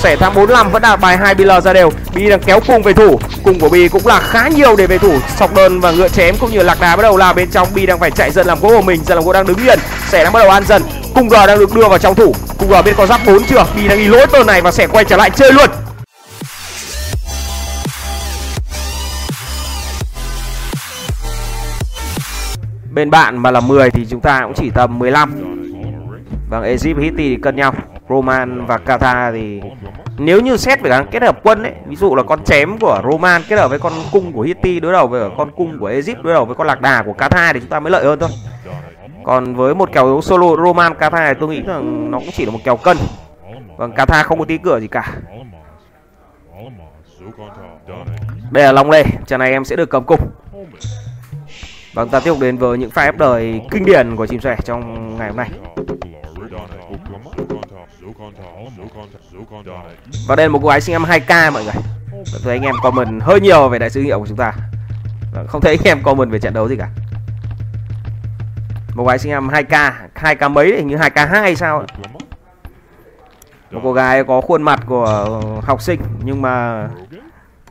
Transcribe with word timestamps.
sẻ 0.00 0.16
tham 0.16 0.34
45 0.34 0.70
vẫn 0.70 0.82
là 0.82 0.96
bài 0.96 1.16
hai 1.16 1.34
BL 1.34 1.50
ra 1.64 1.72
đều. 1.72 1.90
Bi 2.14 2.30
đang 2.30 2.40
kéo 2.40 2.60
cung 2.66 2.82
về 2.82 2.92
thủ. 2.92 3.18
Cung 3.44 3.60
của 3.60 3.68
Bi 3.68 3.88
cũng 3.88 4.06
là 4.06 4.20
khá 4.20 4.48
nhiều 4.48 4.76
để 4.76 4.86
về 4.86 4.98
thủ. 4.98 5.18
Sọc 5.36 5.54
đơn 5.54 5.80
và 5.80 5.90
ngựa 5.90 6.08
chém 6.08 6.36
cũng 6.40 6.50
như 6.50 6.62
lạc 6.62 6.80
đá 6.80 6.96
bắt 6.96 7.02
đầu 7.02 7.16
là 7.16 7.32
bên 7.32 7.50
trong. 7.50 7.68
Bi 7.74 7.86
đang 7.86 7.98
phải 7.98 8.10
chạy 8.10 8.30
dần 8.30 8.46
làm 8.46 8.60
gỗ 8.60 8.68
của 8.68 8.82
mình. 8.82 9.04
Dần 9.04 9.18
làm 9.18 9.24
gỗ 9.24 9.32
đang 9.32 9.46
đứng 9.46 9.58
yên, 9.58 9.78
sẻ 10.08 10.24
đang 10.24 10.32
bắt 10.32 10.40
đầu 10.40 10.50
ăn 10.50 10.64
dần. 10.64 10.82
Cung 11.14 11.28
g 11.28 11.32
đang 11.32 11.58
được 11.58 11.74
đưa 11.74 11.88
vào 11.88 11.98
trong 11.98 12.14
thủ. 12.14 12.34
Cung 12.58 12.68
g 12.68 12.74
bên 12.84 12.94
có 12.96 13.06
giáp 13.06 13.20
4 13.26 13.44
chưa? 13.44 13.66
Bi 13.76 13.88
đang 13.88 13.98
đi 13.98 14.08
lỗi 14.08 14.26
tơn 14.32 14.46
này 14.46 14.60
và 14.60 14.72
sẽ 14.72 14.86
quay 14.86 15.04
trở 15.04 15.16
lại 15.16 15.30
chơi 15.30 15.52
luôn. 15.52 15.70
Bên 22.90 23.10
bạn 23.10 23.38
mà 23.38 23.50
là 23.50 23.60
10 23.60 23.90
thì 23.90 24.06
chúng 24.10 24.20
ta 24.20 24.40
cũng 24.42 24.54
chỉ 24.56 24.70
tầm 24.74 24.98
15 24.98 25.56
Vâng, 26.50 26.62
Egypt 26.62 26.98
Hitti 26.98 27.16
thì 27.16 27.36
cân 27.42 27.56
nhau. 27.56 27.74
Roman 28.10 28.66
và 28.66 28.78
Kata 28.78 29.32
thì 29.32 29.60
nếu 30.18 30.40
như 30.40 30.56
xét 30.56 30.80
về 30.80 31.00
kết 31.10 31.22
hợp 31.22 31.40
quân 31.42 31.62
ấy 31.62 31.72
ví 31.86 31.96
dụ 31.96 32.14
là 32.14 32.22
con 32.22 32.44
chém 32.44 32.78
của 32.78 33.02
Roman 33.10 33.42
kết 33.48 33.56
hợp 33.56 33.68
với 33.68 33.78
con 33.78 33.92
cung 34.12 34.32
của 34.32 34.42
Hitti 34.42 34.80
đối 34.80 34.92
đầu 34.92 35.06
với 35.06 35.30
con 35.36 35.50
cung 35.56 35.78
của 35.78 35.86
Egypt 35.86 36.22
đối 36.22 36.34
đầu 36.34 36.44
với 36.44 36.56
con 36.56 36.66
lạc 36.66 36.80
đà 36.80 37.02
của 37.02 37.12
Kata 37.12 37.52
thì 37.52 37.60
chúng 37.60 37.68
ta 37.68 37.80
mới 37.80 37.90
lợi 37.90 38.04
hơn 38.04 38.18
thôi. 38.18 38.30
Còn 39.24 39.54
với 39.54 39.74
một 39.74 39.92
kèo 39.92 40.20
solo 40.22 40.64
Roman 40.64 40.94
Kata 40.94 41.34
thì 41.34 41.40
tôi 41.40 41.48
nghĩ 41.48 41.62
là 41.62 41.80
nó 41.82 42.18
cũng 42.18 42.30
chỉ 42.32 42.44
là 42.44 42.52
một 42.52 42.60
kèo 42.64 42.76
cân. 42.76 42.96
Vâng 43.76 43.92
Kata 43.92 44.22
không 44.22 44.38
có 44.38 44.44
tí 44.44 44.58
cửa 44.58 44.80
gì 44.80 44.88
cả. 44.88 45.12
Đây 48.50 48.64
là 48.64 48.72
Long 48.72 48.90
Lê 48.90 49.04
trận 49.26 49.38
này 49.40 49.50
em 49.50 49.64
sẽ 49.64 49.76
được 49.76 49.90
cầm 49.90 50.04
cung. 50.04 50.20
Vâng, 51.94 52.08
ta 52.08 52.20
tiếp 52.20 52.30
tục 52.30 52.38
đến 52.40 52.58
với 52.58 52.78
những 52.78 52.90
pha 52.90 53.02
ép 53.02 53.18
đời 53.18 53.60
kinh 53.70 53.84
điển 53.84 54.16
của 54.16 54.26
chim 54.26 54.40
sẻ 54.40 54.56
trong 54.64 55.16
ngày 55.18 55.28
hôm 55.28 55.36
nay. 55.36 55.50
Và 60.26 60.36
đây 60.36 60.46
là 60.46 60.52
một 60.52 60.58
cô 60.62 60.68
gái 60.68 60.80
sinh 60.80 60.92
năm 60.92 61.04
2K 61.04 61.52
mọi 61.52 61.64
người. 61.64 61.74
Tôi 62.12 62.40
thấy 62.44 62.52
anh 62.52 62.62
em 62.62 62.74
comment 62.82 63.22
hơi 63.22 63.40
nhiều 63.40 63.68
về 63.68 63.78
đại 63.78 63.90
sứ 63.90 64.02
hiệu 64.02 64.18
của 64.18 64.26
chúng 64.26 64.36
ta. 64.36 64.52
Vâng, 65.32 65.46
không 65.46 65.60
thấy 65.60 65.76
anh 65.76 65.84
em 65.84 66.02
comment 66.02 66.30
về 66.30 66.38
trận 66.38 66.54
đấu 66.54 66.68
gì 66.68 66.76
cả. 66.76 66.88
Một 68.94 69.04
gái 69.04 69.18
sinh 69.18 69.32
năm 69.32 69.48
2K, 69.48 69.92
2K 70.14 70.50
mấy 70.50 70.76
hình 70.76 70.86
như 70.86 70.96
2K2 70.96 71.26
hay 71.26 71.56
sao 71.56 71.84
Một 73.70 73.80
cô 73.82 73.92
gái 73.92 74.24
có 74.24 74.40
khuôn 74.40 74.62
mặt 74.62 74.80
của 74.86 75.40
học 75.64 75.82
sinh 75.82 76.00
nhưng 76.22 76.42
mà 76.42 76.82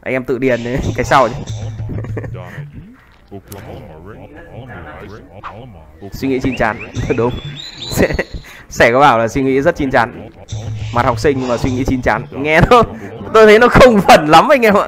anh 0.01 0.13
em 0.13 0.23
tự 0.23 0.37
điền 0.37 0.59
cái 0.95 1.05
sau 1.05 1.27
nhé. 1.27 1.35
suy 6.11 6.27
nghĩ 6.27 6.39
chín 6.39 6.55
chắn 6.57 6.77
đúng 7.17 7.33
sẽ 7.89 8.13
sẽ 8.69 8.91
có 8.91 8.99
bảo 8.99 9.19
là 9.19 9.27
suy 9.27 9.43
nghĩ 9.43 9.61
rất 9.61 9.75
chín 9.75 9.91
chắn 9.91 10.29
mặt 10.93 11.05
học 11.05 11.19
sinh 11.19 11.47
mà 11.47 11.57
suy 11.57 11.71
nghĩ 11.71 11.83
chín 11.83 12.01
chắn. 12.01 12.25
Nghe 12.31 12.61
nó, 12.71 12.83
tôi 13.33 13.45
thấy 13.45 13.59
nó 13.59 13.67
không 13.67 13.99
vần 14.07 14.27
lắm 14.27 14.49
anh 14.49 14.61
em 14.61 14.73
ạ. 14.73 14.87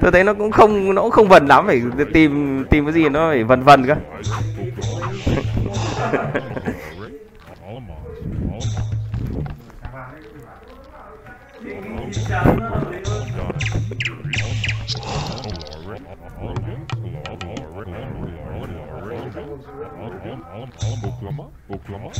Tôi 0.00 0.12
thấy 0.12 0.24
nó 0.24 0.34
cũng 0.34 0.50
không, 0.50 0.94
nó 0.94 1.02
cũng 1.02 1.10
không 1.10 1.28
vần 1.28 1.46
lắm, 1.46 1.66
phải 1.66 1.82
tìm 2.12 2.64
tìm 2.70 2.84
cái 2.84 2.92
gì 2.92 3.08
nó 3.08 3.28
phải 3.28 3.44
vần 3.44 3.62
vần 3.62 3.86
cơ. 3.86 3.94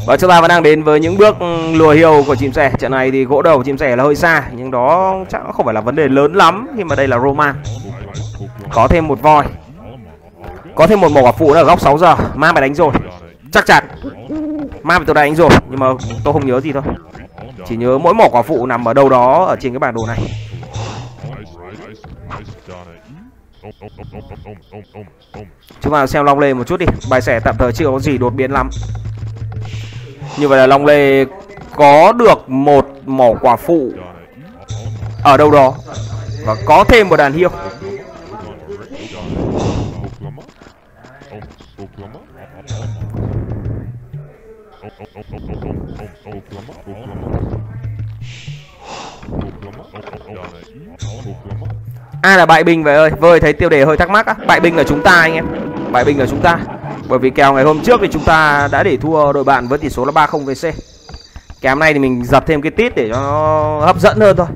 và 0.07 0.17
chúng 0.17 0.31
ta 0.31 0.41
vẫn 0.41 0.49
đang 0.49 0.63
đến 0.63 0.83
với 0.83 1.01
những 1.01 1.19
bước 1.19 1.37
lùa 1.73 1.91
hiêu 1.91 2.25
của 2.27 2.35
chim 2.35 2.53
sẻ. 2.53 2.73
Trận 2.79 2.93
này 2.93 3.11
thì 3.11 3.25
gỗ 3.25 3.43
đầu 3.43 3.63
chim 3.63 3.79
sẻ 3.79 3.97
là 3.97 4.05
hơi 4.05 4.17
xa, 4.17 4.45
nhưng 4.57 4.71
đó 4.71 5.17
chắc 5.29 5.43
không 5.53 5.67
phải 5.67 5.75
là 5.75 5.81
vấn 5.81 5.97
đề 5.97 6.09
lớn 6.09 6.35
lắm 6.35 6.69
khi 6.77 6.85
mà 6.85 6.97
đây 6.97 7.09
là 7.09 7.19
roman 7.19 7.55
có 8.73 8.89
thêm 8.89 9.09
một 9.09 9.23
voi. 9.23 9.45
Có 10.75 10.87
thêm 10.87 11.01
một 11.01 11.13
mỏ 11.13 11.21
quả 11.21 11.33
phụ 11.33 11.51
ở 11.51 11.65
góc 11.65 11.81
6 11.81 11.99
giờ. 11.99 12.17
Ma 12.35 12.53
phải 12.53 12.61
đánh 12.61 12.75
rồi. 12.75 12.93
Chắc 13.53 13.67
chắn. 13.67 13.85
Ma 14.83 14.97
phải 14.99 15.07
tôi 15.07 15.15
đã 15.15 15.23
đánh 15.23 15.35
rồi. 15.35 15.51
Nhưng 15.71 15.81
mà 15.81 15.87
tôi 16.25 16.33
không 16.33 16.47
nhớ 16.47 16.61
gì 16.61 16.73
thôi. 16.73 16.83
Chỉ 17.67 17.77
nhớ 17.77 17.99
mỗi 17.99 18.15
mỏ 18.15 18.29
quả 18.33 18.43
phụ 18.43 18.67
nằm 18.67 18.89
ở 18.89 18.95
đâu 18.95 19.09
đó 19.09 19.45
ở 19.45 19.57
trên 19.61 19.73
cái 19.73 19.79
bản 19.79 19.95
đồ 19.95 20.07
này. 20.07 20.19
Chúng 25.81 25.93
ta 25.93 26.07
xem 26.07 26.25
Long 26.25 26.39
Lê 26.39 26.55
một 26.55 26.67
chút 26.67 26.81
đi. 26.81 26.87
Bài 27.11 27.21
sẻ 27.21 27.41
tạm 27.41 27.57
thời 27.59 27.73
chưa 27.73 27.87
có 27.87 27.99
gì 27.99 28.19
đột 28.19 28.31
biến 28.31 28.51
lắm. 28.51 28.71
Như 30.39 30.49
vậy 30.49 30.59
là 30.59 30.67
Long 30.67 30.87
Lê 30.87 31.25
có 31.75 32.13
được 32.13 32.49
một 32.49 32.87
mỏ 33.07 33.33
quả 33.41 33.57
phụ 33.57 33.93
ở 35.23 35.37
đâu 35.37 35.51
đó 35.51 35.75
Và 36.45 36.57
có 36.67 36.85
thêm 36.85 37.09
một 37.09 37.17
đàn 37.17 37.33
hiêu 37.33 37.51
ai 52.23 52.39
là 52.39 52.47
bại 52.47 52.65
binh 52.65 52.85
vậy 52.85 52.95
ơi? 52.95 53.11
Vơi 53.11 53.41
thấy 53.41 53.53
tiêu 53.53 53.69
đề 53.69 53.85
hơi 53.85 53.97
thắc 53.97 54.11
mắc 54.11 54.27
á. 54.27 54.35
Bại 54.47 54.61
binh 54.61 54.77
là 54.77 54.85
chúng 54.85 55.03
ta 55.03 55.21
anh 55.21 55.35
em. 55.35 55.47
Bại 55.93 56.05
binh 56.05 56.19
là 56.19 56.27
chúng 56.27 56.41
ta. 56.41 56.59
Bởi 57.09 57.19
vì 57.19 57.31
kèo 57.31 57.55
ngày 57.55 57.65
hôm 57.65 57.81
trước 57.83 58.01
thì 58.03 58.09
chúng 58.13 58.25
ta 58.25 58.69
đã 58.73 58.83
để 58.83 58.97
thua 58.97 59.33
đội 59.33 59.45
bạn 59.45 59.69
với 59.69 59.79
tỷ 59.79 59.89
số 59.89 60.05
là 60.05 60.13
3-0 60.13 60.45
VC 60.45 60.75
kèo 61.61 61.71
hôm 61.73 61.79
nay 61.79 61.93
thì 61.93 61.99
mình 61.99 62.25
dập 62.25 62.47
thêm 62.47 62.63
cái 62.63 62.71
tít 62.71 62.95
để 62.97 63.09
cho 63.09 63.21
nó 63.21 63.81
hấp 63.87 64.01
dẫn 64.01 64.21
hơn 64.21 64.37
thôi. 64.37 64.47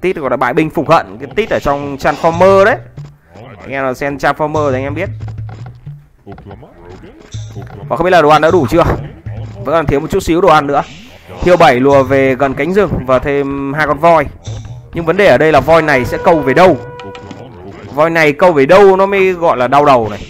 Tít 0.00 0.16
gọi 0.16 0.30
là 0.30 0.36
bại 0.36 0.54
binh 0.54 0.70
phục 0.70 0.90
hận. 0.90 1.18
Cái 1.18 1.28
tít 1.36 1.50
ở 1.50 1.58
trong 1.58 1.96
transformer 1.96 2.64
đấy. 2.64 2.76
Anh 3.60 3.70
em 3.70 3.84
là 3.84 3.94
xem 3.94 4.16
transformer 4.16 4.70
thì 4.70 4.76
anh 4.76 4.82
em 4.82 4.94
biết. 4.94 5.08
Và 7.88 7.96
không 7.96 8.04
biết 8.04 8.10
là 8.10 8.22
đồ 8.22 8.28
ăn 8.28 8.42
đã 8.42 8.50
đủ 8.50 8.66
chưa? 8.70 8.84
Vẫn 9.54 9.74
còn 9.74 9.86
thiếu 9.86 10.00
một 10.00 10.10
chút 10.10 10.20
xíu 10.20 10.40
đồ 10.40 10.48
ăn 10.48 10.66
nữa. 10.66 10.82
Thiêu 11.42 11.56
bảy 11.56 11.80
lùa 11.80 12.02
về 12.02 12.34
gần 12.34 12.54
cánh 12.54 12.72
rừng 12.72 12.90
và 13.06 13.18
thêm 13.18 13.72
hai 13.72 13.86
con 13.86 13.98
voi 13.98 14.26
nhưng 14.92 15.04
vấn 15.04 15.16
đề 15.16 15.26
ở 15.26 15.38
đây 15.38 15.52
là 15.52 15.60
voi 15.60 15.82
này 15.82 16.04
sẽ 16.04 16.18
câu 16.24 16.38
về 16.38 16.54
đâu? 16.54 16.78
Voi 17.94 18.10
này 18.10 18.32
câu 18.32 18.52
về 18.52 18.66
đâu 18.66 18.96
nó 18.96 19.06
mới 19.06 19.32
gọi 19.32 19.56
là 19.56 19.68
đau 19.68 19.84
đầu 19.84 20.08
này? 20.08 20.26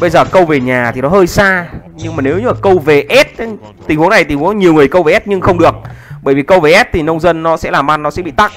Bây 0.00 0.10
giờ 0.10 0.24
câu 0.24 0.44
về 0.44 0.60
nhà 0.60 0.92
thì 0.94 1.00
nó 1.00 1.08
hơi 1.08 1.26
xa. 1.26 1.66
Nhưng 1.94 2.16
mà 2.16 2.22
nếu 2.22 2.38
như 2.38 2.46
là 2.46 2.52
câu 2.62 2.78
về 2.78 3.06
s, 3.10 3.40
tình 3.86 3.98
huống 3.98 4.10
này, 4.10 4.24
tình 4.24 4.38
huống 4.38 4.58
nhiều 4.58 4.74
người 4.74 4.88
câu 4.88 5.02
về 5.02 5.14
s 5.14 5.22
nhưng 5.24 5.40
không 5.40 5.58
được. 5.58 5.74
Bởi 6.22 6.34
vì 6.34 6.42
câu 6.42 6.60
về 6.60 6.72
s 6.72 6.86
thì 6.92 7.02
nông 7.02 7.20
dân 7.20 7.42
nó 7.42 7.56
sẽ 7.56 7.70
làm 7.70 7.90
ăn, 7.90 8.02
nó 8.02 8.10
sẽ 8.10 8.22
bị 8.22 8.30
tắc. 8.30 8.52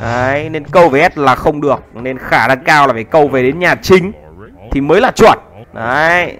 Đấy, 0.00 0.48
nên 0.48 0.64
câu 0.64 0.88
về 0.88 1.08
s 1.14 1.18
là 1.18 1.34
không 1.34 1.60
được. 1.60 1.82
Nên 1.94 2.18
khả 2.18 2.48
năng 2.48 2.64
cao 2.64 2.86
là 2.86 2.92
phải 2.92 3.04
câu 3.04 3.28
về 3.28 3.42
đến 3.42 3.58
nhà 3.58 3.74
chính. 3.82 4.12
Thì 4.70 4.80
mới 4.80 5.00
là 5.00 5.10
chuẩn. 5.10 5.38
Đấy. 5.72 6.36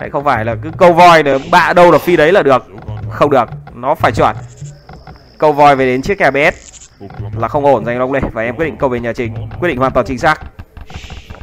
Đấy, 0.00 0.10
không 0.10 0.24
phải 0.24 0.44
là 0.44 0.54
cứ 0.62 0.70
câu 0.78 0.92
voi 0.92 1.24
là 1.24 1.38
bạ 1.50 1.72
đâu 1.72 1.90
là 1.90 1.98
phi 1.98 2.16
đấy 2.16 2.32
là 2.32 2.42
được. 2.42 2.66
Không 3.10 3.30
được. 3.30 3.48
Nó 3.74 3.94
phải 3.94 4.12
chuẩn. 4.12 4.36
Câu 5.38 5.52
voi 5.52 5.76
về 5.76 5.86
đến 5.86 6.02
chiếc 6.02 6.18
kè 6.18 6.30
bs 6.30 6.71
là 7.38 7.48
không 7.48 7.64
ổn 7.64 7.84
dành 7.84 7.96
cho 7.96 7.98
Long 7.98 8.12
Lê. 8.12 8.20
Và 8.32 8.42
em 8.42 8.56
quyết 8.56 8.66
định 8.66 8.76
câu 8.76 8.88
về 8.88 9.00
nhà 9.00 9.12
chính 9.12 9.34
quyết 9.60 9.68
định 9.68 9.78
hoàn 9.78 9.92
toàn 9.92 10.06
chính 10.06 10.18
xác. 10.18 10.40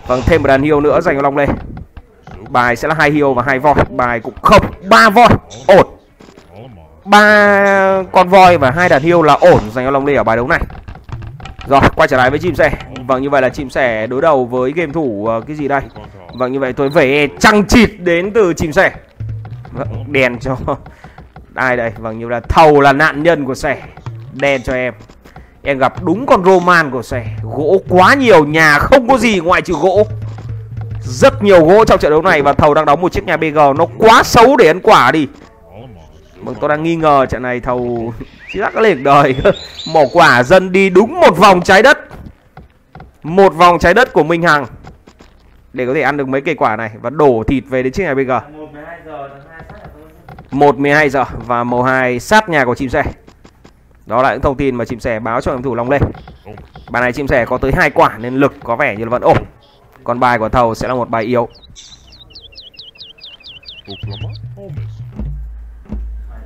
Vâng 0.08 0.22
thêm 0.26 0.42
một 0.42 0.48
đàn 0.48 0.62
hiêu 0.62 0.82
nữa 0.82 1.02
dành 1.02 1.16
cho 1.16 1.22
Long 1.22 1.38
Lê. 1.38 1.48
Bài 2.50 2.76
sẽ 2.76 2.88
là 2.88 2.96
hai 2.96 3.12
hiêu 3.12 3.34
và 3.34 3.44
hai 3.44 3.60
voi. 3.60 3.76
Bài 3.90 4.20
cũng 4.20 4.34
không 4.42 4.66
ba 4.90 5.10
voi. 5.10 5.30
Ổn. 5.68 5.86
Ba 7.06 8.04
con 8.12 8.30
voi 8.30 8.58
và 8.58 8.72
hai 8.72 8.90
đàn 8.90 9.02
hiêu 9.02 9.22
là 9.22 9.34
ổn 9.34 9.60
dành 9.72 9.86
cho 9.86 9.92
Long 9.92 10.06
Lê 10.06 10.16
ở 10.16 10.24
bài 10.24 10.36
đấu 10.36 10.48
này. 10.48 10.62
Rồi 11.68 11.82
quay 11.96 12.08
trở 12.08 12.18
lại 12.18 12.30
với 12.30 12.40
chim 12.40 12.56
sẻ 12.56 12.72
vâng 13.10 13.22
như 13.22 13.30
vậy 13.30 13.42
là 13.42 13.50
chim 13.50 13.70
sẻ 13.70 14.08
đối 14.08 14.22
đầu 14.22 14.46
với 14.46 14.72
game 14.72 14.92
thủ 14.94 15.28
uh, 15.38 15.48
cái 15.48 15.56
gì 15.56 15.68
đây? 15.68 15.82
Vâng 16.34 16.52
như 16.52 16.60
vậy 16.60 16.74
tôi 16.74 16.90
về 16.90 17.28
trăng 17.40 17.66
chịt 17.68 17.90
đến 18.00 18.32
từ 18.34 18.54
chim 18.54 18.72
sẻ 18.72 18.92
vâng, 19.72 20.06
đèn 20.08 20.40
cho 20.40 20.58
ai 21.56 21.78
đây? 21.78 21.92
Vâng 21.98 22.20
như 22.20 22.30
là 22.30 22.40
thầu 22.40 22.82
là 22.82 22.94
nạn 22.94 23.24
nhân 23.24 23.46
của 23.46 23.56
sẻ 23.56 23.82
đen 24.34 24.62
cho 24.64 24.74
em. 24.74 24.94
Em 25.64 25.78
gặp 25.78 26.04
đúng 26.04 26.26
con 26.26 26.46
Roman 26.46 26.92
của 26.92 27.02
sẻ 27.02 27.26
Gỗ 27.44 27.82
quá 27.90 28.14
nhiều 28.14 28.46
Nhà 28.46 28.80
không 28.80 29.08
có 29.08 29.18
gì 29.18 29.40
ngoài 29.40 29.62
trừ 29.62 29.74
gỗ. 29.74 30.08
Rất 31.02 31.44
nhiều 31.44 31.66
gỗ 31.66 31.86
trong 31.86 32.00
trận 32.00 32.12
đấu 32.12 32.22
này 32.22 32.42
Và 32.42 32.54
thầu 32.54 32.74
đang 32.74 32.86
đóng 32.86 33.02
một 33.02 33.12
chiếc 33.12 33.24
nhà 33.24 33.38
BG 33.38 33.56
Nó 33.56 33.86
quá 33.98 34.24
xấu 34.24 34.58
để 34.58 34.68
ăn 34.68 34.80
quả 34.80 35.12
đi. 35.12 35.28
Vâng 36.44 36.56
tôi 36.62 36.70
đang 36.70 36.84
nghi 36.84 36.96
ngờ 36.96 37.26
trận 37.26 37.42
này 37.42 37.60
thầu 37.60 38.14
Chỉ 38.54 38.60
chắc 38.60 38.74
có 38.74 38.82
lên 38.82 39.04
đời. 39.04 39.36
Mỏ 39.94 40.02
quả 40.14 40.44
dân 40.44 40.72
đi 40.72 40.90
đúng 40.90 41.20
một 41.20 41.38
vòng 41.38 41.62
trái 41.62 41.82
đất. 41.82 42.00
Một 43.24 43.54
vòng 43.54 43.80
trái 43.80 43.94
đất 43.94 44.14
của 44.14 44.24
Minh 44.24 44.44
Hằng. 44.44 44.66
Để 45.74 45.86
có 45.86 45.94
thể 45.94 46.02
ăn 46.02 46.18
được 46.18 46.28
mấy 46.28 46.42
cây 46.42 46.56
quả 46.56 46.76
này 46.76 46.92
Và 47.02 47.10
đổ 47.10 47.44
thịt 47.48 47.64
về 47.70 47.84
đến 47.84 47.94
chiếc 47.94 48.04
nhà 48.04 48.14
BG 48.14 48.32
1 50.52 50.78
12 50.78 51.10
giờ 51.10 51.26
Và 51.46 51.64
màu 51.64 51.84
2 51.84 52.20
sát 52.20 52.50
nhà 52.50 52.66
của 52.66 52.76
chim 52.76 52.90
xe 52.90 53.04
đó 54.10 54.22
là 54.22 54.32
những 54.32 54.42
thông 54.42 54.58
tin 54.58 54.76
mà 54.76 54.86
chim 54.86 55.00
sẻ 55.00 55.20
báo 55.20 55.42
cho 55.42 55.52
em 55.52 55.64
thủ 55.64 55.76
Long 55.76 55.90
Lê 55.90 56.00
Bài 56.92 57.02
này 57.02 57.14
chim 57.14 57.28
sẻ 57.28 57.46
có 57.46 57.58
tới 57.58 57.72
hai 57.76 57.90
quả 57.90 58.18
nên 58.18 58.36
lực 58.36 58.54
có 58.64 58.76
vẻ 58.76 58.96
như 58.96 59.04
là 59.04 59.10
vẫn 59.10 59.22
ổn 59.22 59.38
Còn 60.04 60.20
bài 60.20 60.40
của 60.40 60.50
thầu 60.50 60.76
sẽ 60.76 60.88
là 60.88 60.94
một 60.94 61.10
bài 61.10 61.24
yếu 61.24 61.48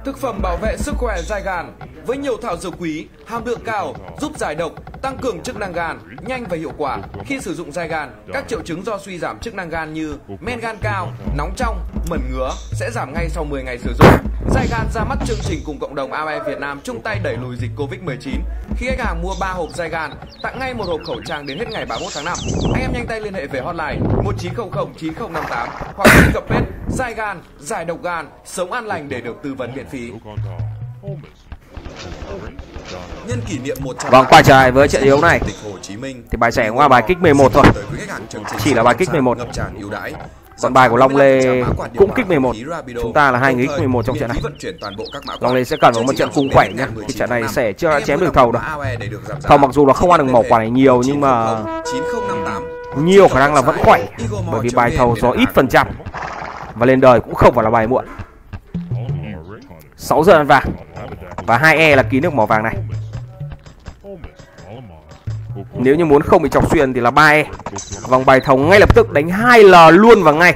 Thực 0.06 0.18
phẩm 0.18 0.40
bảo 0.42 0.58
vệ 0.58 0.78
sức 0.78 0.96
khỏe 0.98 1.22
dài 1.22 1.42
gan 1.46 1.74
với 2.06 2.18
nhiều 2.18 2.38
thảo 2.42 2.58
dược 2.58 2.74
quý, 2.80 3.08
hàm 3.26 3.46
lượng 3.46 3.62
cao, 3.66 3.96
giúp 4.22 4.38
giải 4.38 4.56
độc, 4.56 4.72
tăng 5.02 5.18
cường 5.18 5.42
chức 5.44 5.58
năng 5.58 5.74
gan, 5.74 6.00
nhanh 6.28 6.46
và 6.50 6.58
hiệu 6.58 6.72
quả. 6.78 7.00
Khi 7.26 7.40
sử 7.40 7.54
dụng 7.54 7.72
dài 7.72 7.88
gan, 7.88 8.12
các 8.34 8.48
triệu 8.48 8.62
chứng 8.62 8.86
do 8.86 8.98
suy 8.98 9.20
giảm 9.20 9.40
chức 9.40 9.56
năng 9.56 9.70
gan 9.70 9.94
như 9.94 10.18
men 10.42 10.60
gan 10.60 10.78
cao, 10.82 11.12
nóng 11.38 11.54
trong, 11.58 11.80
mẩn 12.10 12.20
ngứa 12.32 12.50
sẽ 12.72 12.90
giảm 12.92 13.14
ngay 13.14 13.30
sau 13.30 13.44
10 13.44 13.64
ngày 13.64 13.78
sử 13.78 13.94
dụng. 14.00 14.33
Dai 14.64 14.80
gan 14.80 14.88
ra 14.94 15.04
mắt 15.04 15.18
chương 15.26 15.38
trình 15.42 15.62
cùng 15.66 15.80
cộng 15.80 15.96
đồng 15.96 16.12
AOE 16.12 16.40
Việt 16.48 16.60
Nam 16.60 16.80
chung 16.84 17.02
tay 17.02 17.20
đẩy 17.24 17.38
lùi 17.38 17.56
dịch 17.56 17.72
Covid-19. 17.78 18.32
Khi 18.78 18.88
khách 18.88 19.06
hàng 19.06 19.22
mua 19.22 19.34
3 19.40 19.52
hộp 19.52 19.70
dai 19.70 19.90
gan, 19.90 20.12
tặng 20.44 20.60
ngay 20.60 20.74
một 20.74 20.84
hộp 20.88 21.00
khẩu 21.06 21.22
trang 21.26 21.46
đến 21.46 21.58
hết 21.58 21.66
ngày 21.72 21.86
31 21.86 22.14
tháng 22.16 22.26
5. 22.26 22.38
Anh 22.74 22.82
em 22.82 22.94
nhanh 22.94 23.08
tay 23.08 23.22
liên 23.22 23.34
hệ 23.34 23.48
về 23.48 23.60
hotline 23.60 24.00
1900 24.24 24.94
9058 25.00 25.70
hoặc 25.96 26.08
truy 26.14 26.32
cập 26.34 26.44
page 26.50 26.66
dai 26.90 27.14
gan, 27.14 27.42
giải 27.60 27.86
độc 27.86 28.04
gan, 28.04 28.28
sống 28.46 28.72
an 28.72 28.86
lành 28.86 29.10
để 29.10 29.22
được 29.22 29.36
tư 29.44 29.54
vấn 29.54 29.76
miễn 29.76 29.90
phí. 29.90 30.12
Nhân 33.28 33.42
kỷ 33.48 33.60
niệm 33.60 33.78
100 33.80 34.12
Vâng, 34.12 34.26
quay 34.30 34.44
trở 34.44 34.56
lại 34.56 34.72
với 34.72 34.88
trận 34.88 35.06
đấu 35.06 35.22
này. 35.22 35.40
Thì 36.32 36.38
bài 36.38 36.52
rẻ 36.52 36.70
cũng 36.70 36.80
là 36.80 36.88
bài 36.88 37.04
kích 37.08 37.18
11 37.18 37.54
thôi. 37.54 37.66
Chỉ 38.64 38.74
là 38.74 38.84
bài 38.84 38.96
kích 38.98 39.10
11. 39.12 39.38
ngập 39.38 39.54
tràn 39.54 39.78
ưu 39.80 39.90
đãi. 39.90 40.14
Còn 40.64 40.74
bài 40.74 40.90
của 40.90 40.98
Long 40.98 41.16
Lê 41.16 41.42
55% 41.42 41.62
mã 41.62 41.74
quà 41.78 41.88
điện 41.88 41.96
cũng 41.98 42.14
kích 42.16 42.28
11. 42.28 42.56
phí 42.56 42.66
Rapido. 42.66 43.02
Chúng 43.02 43.14
ta 43.14 43.32
là 43.32 43.40
hai 43.40 43.54
người 43.54 43.64
kích 43.64 43.72
thời 43.78 43.88
11 43.88 44.06
trong 44.06 44.18
trận 44.20 44.30
này. 44.30 44.38
Long 45.40 45.56
Lê 45.56 45.64
sẽ 45.64 45.78
cần 45.82 45.94
một 46.06 46.14
trận 46.16 46.30
cung 46.34 46.50
khỏe 46.54 46.70
nhá. 46.78 46.88
Thì 47.08 47.14
trận 47.14 47.30
này 47.30 47.40
19 47.40 47.56
sẽ 47.56 47.74
chưa 47.74 48.00
chém 48.06 48.20
được 48.20 48.34
thầu 48.34 48.52
đâu. 48.52 48.64
Thầu 49.44 49.58
mặc 49.58 49.74
dù 49.74 49.86
là 49.86 49.94
không 49.94 50.12
ăn 50.12 50.20
được 50.20 50.32
mỏ 50.32 50.42
quả 50.50 50.60
này 50.60 50.70
nhiều 50.70 51.02
nhưng 51.06 51.22
mà 51.22 51.64
9058 51.92 52.64
nhiều 53.06 53.28
khả 53.28 53.40
năng 53.40 53.54
là 53.54 53.62
vẫn 53.62 53.76
khỏe 53.80 54.06
bởi 54.52 54.62
vì 54.62 54.70
bài 54.76 54.94
thầu 54.98 55.16
gió 55.22 55.32
ít 55.32 55.50
phần 55.54 55.68
trăm 55.68 55.88
và 56.76 56.86
lên 56.86 57.02
đời 57.02 57.20
cũng 57.20 57.36
không 57.36 57.54
phải 57.56 57.64
là 57.64 57.70
bài 57.70 57.88
muộn 57.88 58.06
6 59.98 60.24
giờ 60.24 60.34
ăn 60.34 60.48
vàng 60.48 60.66
và 61.48 61.58
2E 61.58 61.96
là 61.96 62.04
kín 62.04 62.22
được 62.22 62.34
mỏ 62.34 62.46
vàng 62.46 62.64
này 62.64 62.76
nếu 65.74 65.96
như 65.96 66.06
muốn 66.06 66.22
không 66.22 66.42
bị 66.42 66.50
chọc 66.50 66.72
xuyên 66.72 66.94
thì 66.94 67.02
là 67.02 67.12
3E 67.12 67.44
vòng 68.08 68.26
bài 68.26 68.40
thầu 68.40 68.58
ngay 68.58 68.80
lập 68.80 68.96
tức 68.96 69.12
đánh 69.12 69.28
2L 69.28 69.90
luôn 69.90 70.24
vào 70.24 70.34
ngay. 70.36 70.56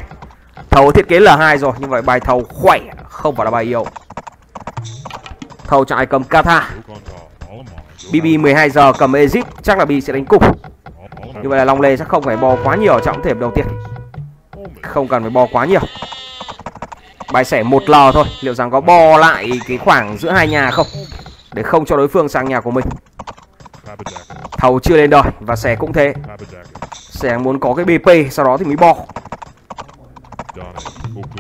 Thầu 0.70 0.92
thiết 0.92 1.08
kế 1.08 1.20
L2 1.20 1.58
rồi 1.58 1.72
như 1.80 1.88
vậy 1.88 2.02
bài 2.02 2.20
thầu 2.20 2.44
khỏe, 2.44 2.80
không 3.10 3.36
phải 3.36 3.46
là 3.46 3.52
bài 3.52 3.64
yếu. 3.64 3.86
Thầu 5.68 5.86
chạy 5.86 6.06
cầm 6.06 6.24
Kata 6.24 6.70
BB 8.14 8.26
12 8.40 8.70
giờ 8.70 8.94
cầm 8.94 9.14
Egypt, 9.14 9.48
chắc 9.64 9.78
là 9.78 9.86
B 9.86 9.92
sẽ 10.04 10.14
đánh 10.14 10.26
cục. 10.26 10.44
Như 11.44 11.50
vậy 11.50 11.58
là 11.58 11.66
Long 11.66 11.82
Lê 11.82 11.98
sẽ 11.98 12.06
không 12.06 12.24
phải 12.24 12.38
bò 12.38 12.58
quá 12.64 12.76
nhiều 12.76 12.94
ở 12.94 13.00
trọng 13.00 13.24
thềm 13.24 13.40
đầu 13.40 13.52
tiên. 13.56 13.66
Không 14.82 15.08
cần 15.08 15.22
phải 15.24 15.30
bò 15.30 15.48
quá 15.52 15.66
nhiều. 15.66 15.82
Bài 17.32 17.46
sẻ 17.46 17.64
một 17.64 17.84
l 17.90 17.94
thôi, 18.14 18.26
Liệu 18.42 18.54
rằng 18.54 18.72
có 18.72 18.82
bò 18.82 19.18
lại 19.18 19.60
cái 19.68 19.78
khoảng 19.78 20.18
giữa 20.18 20.32
hai 20.32 20.48
nhà 20.48 20.72
không? 20.72 20.88
Để 21.54 21.64
không 21.64 21.86
cho 21.86 21.98
đối 21.98 22.08
phương 22.08 22.30
sang 22.30 22.50
nhà 22.50 22.62
của 22.62 22.72
mình. 22.72 22.86
Thầu 24.58 24.80
chưa 24.80 24.98
lên 24.98 25.10
đời 25.10 25.24
Và 25.40 25.56
sẻ 25.56 25.76
cũng 25.76 25.94
thế. 25.94 26.14
Sẻ 26.94 27.38
muốn 27.38 27.60
có 27.60 27.74
cái 27.74 27.86
BP, 27.86 28.32
Sau 28.32 28.46
đó 28.46 28.58
thì 28.58 28.66
mới 28.66 28.76
bo. 28.76 28.96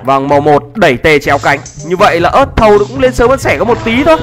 Vâng 0.03 0.27
màu 0.27 0.41
1 0.41 0.63
đẩy 0.75 0.97
tề 0.97 1.19
chéo 1.19 1.37
cánh. 1.37 1.59
Như 1.85 1.95
vậy 1.95 2.19
là 2.19 2.29
ớt 2.29 2.45
thầu 2.55 2.77
cũng 2.79 2.99
lên 2.99 3.13
sớm 3.13 3.29
hơn 3.29 3.39
sẻ 3.39 3.57
có 3.59 3.65
một 3.65 3.77
tí 3.83 4.03
thôi. 4.03 4.17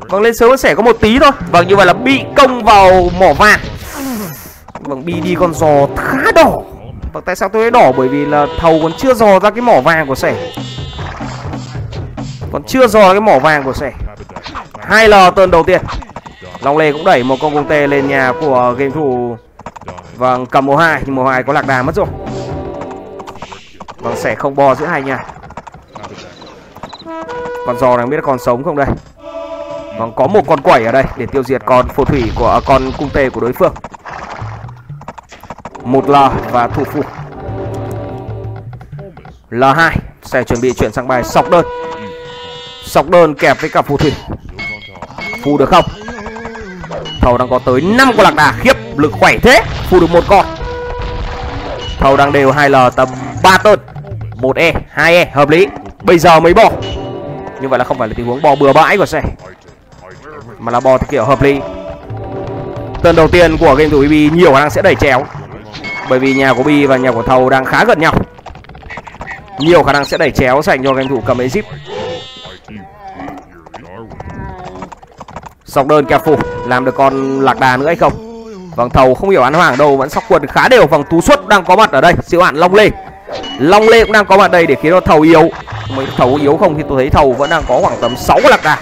Vâng 0.00 0.22
lên 0.22 0.34
sớm 0.34 0.48
hơn 0.48 0.58
sẻ 0.58 0.74
có 0.74 0.82
một 0.82 0.96
tí 1.00 1.18
thôi. 1.18 1.30
Vâng 1.50 1.68
như 1.68 1.76
vậy 1.76 1.86
là 1.86 1.92
bị 1.92 2.24
công 2.36 2.64
vào 2.64 3.10
mỏ 3.18 3.32
vàng. 3.32 3.60
Vâng 4.80 5.04
bi 5.04 5.20
đi 5.20 5.34
con 5.34 5.54
giò 5.54 5.86
khá 5.96 6.32
đỏ. 6.34 6.52
Vâng 7.12 7.22
tại 7.26 7.36
sao 7.36 7.48
tôi 7.48 7.62
nói 7.62 7.70
đỏ? 7.70 7.92
Bởi 7.96 8.08
vì 8.08 8.24
là 8.24 8.46
thầu 8.58 8.78
còn 8.82 8.92
chưa 8.98 9.14
dò 9.14 9.38
ra 9.38 9.50
cái 9.50 9.60
mỏ 9.60 9.80
vàng 9.80 10.06
của 10.06 10.14
sẻ. 10.14 10.52
Còn 12.52 12.62
chưa 12.64 12.86
dò 12.86 13.12
cái 13.12 13.20
mỏ 13.20 13.38
vàng 13.38 13.64
của 13.64 13.72
sẻ. 13.72 13.92
2L 14.88 15.30
tuần 15.30 15.50
đầu 15.50 15.62
tiên. 15.62 15.80
Long 16.66 16.76
Lê 16.76 16.92
cũng 16.92 17.04
đẩy 17.04 17.22
một 17.22 17.36
con 17.40 17.54
cung 17.54 17.68
tê 17.68 17.86
lên 17.86 18.08
nhà 18.08 18.32
của 18.40 18.74
game 18.78 18.90
thủ. 18.90 19.36
Vâng 20.16 20.46
cầm 20.46 20.66
mùa 20.66 20.76
2 20.76 21.02
nhưng 21.06 21.14
mùa 21.14 21.26
2 21.28 21.42
có 21.42 21.52
lạc 21.52 21.66
đà 21.66 21.82
mất 21.82 21.94
rồi. 21.94 22.06
Vâng 23.98 24.16
sẽ 24.16 24.34
không 24.34 24.54
bò 24.54 24.74
giữa 24.74 24.86
hai 24.86 25.02
nhà. 25.02 25.24
Con 27.66 27.78
giò 27.78 27.96
này 27.96 28.06
biết 28.06 28.16
còn 28.22 28.38
sống 28.38 28.64
không 28.64 28.76
đây? 28.76 28.86
Vâng 29.98 30.12
có 30.16 30.26
một 30.26 30.42
con 30.46 30.60
quẩy 30.60 30.84
ở 30.84 30.92
đây 30.92 31.04
để 31.16 31.26
tiêu 31.26 31.42
diệt 31.42 31.62
con 31.64 31.88
phù 31.88 32.04
thủy 32.04 32.22
của 32.36 32.48
à, 32.48 32.60
con 32.66 32.82
cung 32.98 33.10
tê 33.12 33.30
của 33.30 33.40
đối 33.40 33.52
phương. 33.52 33.74
Một 35.84 36.08
L 36.08 36.14
và 36.50 36.68
thủ 36.68 36.84
phụ. 36.84 37.02
L2 39.50 39.90
sẽ 40.22 40.44
chuẩn 40.44 40.60
bị 40.60 40.72
chuyển 40.72 40.92
sang 40.92 41.08
bài 41.08 41.24
sọc 41.24 41.50
đơn. 41.50 41.66
Sọc 42.84 43.08
đơn 43.08 43.34
kẹp 43.34 43.60
với 43.60 43.70
cả 43.70 43.82
phù 43.82 43.96
thủy. 43.96 44.12
Phù 45.44 45.58
được 45.58 45.68
không? 45.68 45.84
Thầu 47.26 47.38
đang 47.38 47.48
có 47.48 47.58
tới 47.58 47.80
5 47.80 48.10
con 48.16 48.24
lạc 48.24 48.34
đà 48.36 48.52
Khiếp, 48.52 48.76
lực 48.96 49.12
khỏe 49.12 49.38
thế 49.38 49.62
Phù 49.90 50.00
được 50.00 50.10
một 50.10 50.24
con. 50.28 50.46
Thầu 51.98 52.16
đang 52.16 52.32
đều 52.32 52.52
2L 52.52 52.90
tầm 52.90 53.08
3 53.42 53.58
tơn. 53.58 53.80
1E 54.40 54.72
2E 54.96 55.26
hợp 55.32 55.50
lý. 55.50 55.66
Bây 56.02 56.18
giờ 56.18 56.40
mới 56.40 56.54
bò. 56.54 56.70
Như 57.60 57.68
vậy 57.68 57.78
là 57.78 57.84
không 57.84 57.98
phải 57.98 58.08
là 58.08 58.14
tình 58.16 58.26
huống 58.26 58.42
bò 58.42 58.54
bừa 58.54 58.72
bãi 58.72 58.98
của 58.98 59.06
xe, 59.06 59.22
Mà 60.58 60.72
là 60.72 60.80
bò 60.80 60.98
kiểu 60.98 61.24
hợp 61.24 61.42
lý. 61.42 61.60
Tơn 63.02 63.16
đầu 63.16 63.28
tiên 63.28 63.56
của 63.56 63.74
game 63.74 63.90
thủ 63.90 63.98
BB 63.98 64.36
nhiều 64.36 64.52
khả 64.52 64.60
năng 64.60 64.70
sẽ 64.70 64.82
đẩy 64.82 64.94
chéo, 64.94 65.24
bởi 66.08 66.18
vì 66.18 66.34
nhà 66.34 66.52
của 66.52 66.62
Bi 66.62 66.86
và 66.86 66.96
nhà 66.96 67.12
của 67.12 67.22
Thầu 67.22 67.50
đang 67.50 67.64
khá 67.64 67.84
gần 67.84 68.00
nhau. 68.00 68.14
Nhiều 69.58 69.82
khả 69.82 69.92
năng 69.92 70.04
sẽ 70.04 70.18
đẩy 70.18 70.30
chéo 70.30 70.62
dành 70.62 70.84
cho 70.84 70.92
game 70.92 71.08
thủ 71.08 71.22
cầm 71.26 71.38
Egypt 71.38 71.66
Sọc 75.64 75.86
đơn 75.86 76.04
kẹp 76.04 76.24
phủ 76.24 76.36
làm 76.66 76.84
được 76.84 76.94
con 76.94 77.40
lạc 77.40 77.60
đà 77.60 77.76
nữa 77.76 77.86
hay 77.86 77.96
không? 77.96 78.12
Vâng 78.76 78.90
Thầu 78.90 79.14
không 79.14 79.30
hiểu 79.30 79.42
ăn 79.42 79.54
hoàng 79.54 79.78
đâu 79.78 79.96
Vẫn 79.96 80.10
sóc 80.10 80.24
quần 80.28 80.46
khá 80.46 80.68
đều. 80.68 80.86
Vâng 80.86 81.04
Tú 81.10 81.20
Xuất 81.20 81.48
đang 81.48 81.64
có 81.64 81.76
mặt 81.76 81.92
ở 81.92 82.00
đây. 82.00 82.14
Siêu 82.26 82.42
hạn 82.42 82.56
Long 82.56 82.74
Lê. 82.74 82.90
Long 83.58 83.88
Lê 83.88 84.04
cũng 84.04 84.12
đang 84.12 84.26
có 84.26 84.36
mặt 84.36 84.50
đây 84.50 84.66
để 84.66 84.76
khiến 84.82 84.92
cho 84.92 85.00
Thầu 85.00 85.20
yếu. 85.20 85.50
Mấy 85.96 86.06
Thầu 86.16 86.34
yếu 86.34 86.56
không 86.56 86.74
thì 86.76 86.82
tôi 86.88 87.02
thấy 87.02 87.10
Thầu 87.10 87.32
vẫn 87.32 87.50
đang 87.50 87.62
có 87.68 87.80
khoảng 87.80 87.96
tầm 88.00 88.16
6 88.16 88.40
lạc 88.50 88.64
đà. 88.64 88.78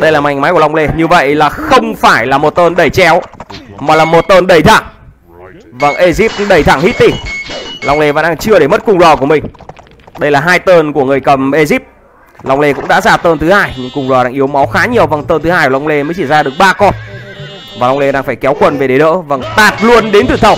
Đây 0.00 0.12
là 0.12 0.20
mảnh 0.20 0.40
máy 0.40 0.52
của 0.52 0.58
Long 0.58 0.74
Lê. 0.74 0.88
Như 0.96 1.06
vậy 1.06 1.34
là 1.34 1.48
không 1.48 1.94
phải 1.94 2.26
là 2.26 2.38
một 2.38 2.50
tơn 2.50 2.74
đẩy 2.74 2.90
chéo 2.90 3.22
Mà 3.78 3.94
là 3.94 4.04
một 4.04 4.28
tơn 4.28 4.46
đẩy 4.46 4.62
thẳng. 4.62 4.84
Vâng, 5.72 5.96
Egypt 5.96 6.32
đẩy 6.48 6.62
thẳng 6.62 6.80
hít 6.80 6.98
tỷ 6.98 7.12
Long 7.82 8.00
Lê 8.00 8.12
vẫn 8.12 8.22
đang 8.22 8.36
chưa 8.36 8.58
để 8.58 8.68
mất 8.68 8.84
cung 8.84 8.98
lò 8.98 9.16
của 9.16 9.26
mình. 9.26 9.44
Đây 10.18 10.30
là 10.30 10.40
hai 10.40 10.58
tơn 10.58 10.92
của 10.92 11.04
người 11.04 11.20
cầm 11.20 11.52
Egypt. 11.52 11.82
Long 12.42 12.60
Lê 12.60 12.72
cũng 12.72 12.88
đã 12.88 13.00
ra 13.00 13.16
tơn 13.16 13.38
thứ 13.38 13.50
hai 13.50 13.74
Nhưng 13.76 13.90
cùng 13.94 14.10
lò 14.10 14.24
đang 14.24 14.32
yếu 14.32 14.46
máu 14.46 14.66
khá 14.66 14.86
nhiều. 14.86 15.06
Vâng, 15.06 15.24
tơn 15.24 15.42
thứ 15.42 15.50
hai 15.50 15.66
của 15.66 15.72
Long 15.72 15.86
Lê 15.86 16.02
mới 16.02 16.14
chỉ 16.14 16.26
ra 16.26 16.42
được 16.42 16.52
ba 16.58 16.72
con. 16.72 16.94
Và 17.78 17.86
Long 17.86 17.98
Lê 17.98 18.12
đang 18.12 18.24
phải 18.24 18.36
kéo 18.36 18.56
quần 18.60 18.78
về 18.78 18.88
để 18.88 18.98
đỡ. 18.98 19.16
Vâng, 19.16 19.42
tạt 19.56 19.74
luôn 19.82 20.12
đến 20.12 20.26
từ 20.26 20.36
thầu 20.36 20.56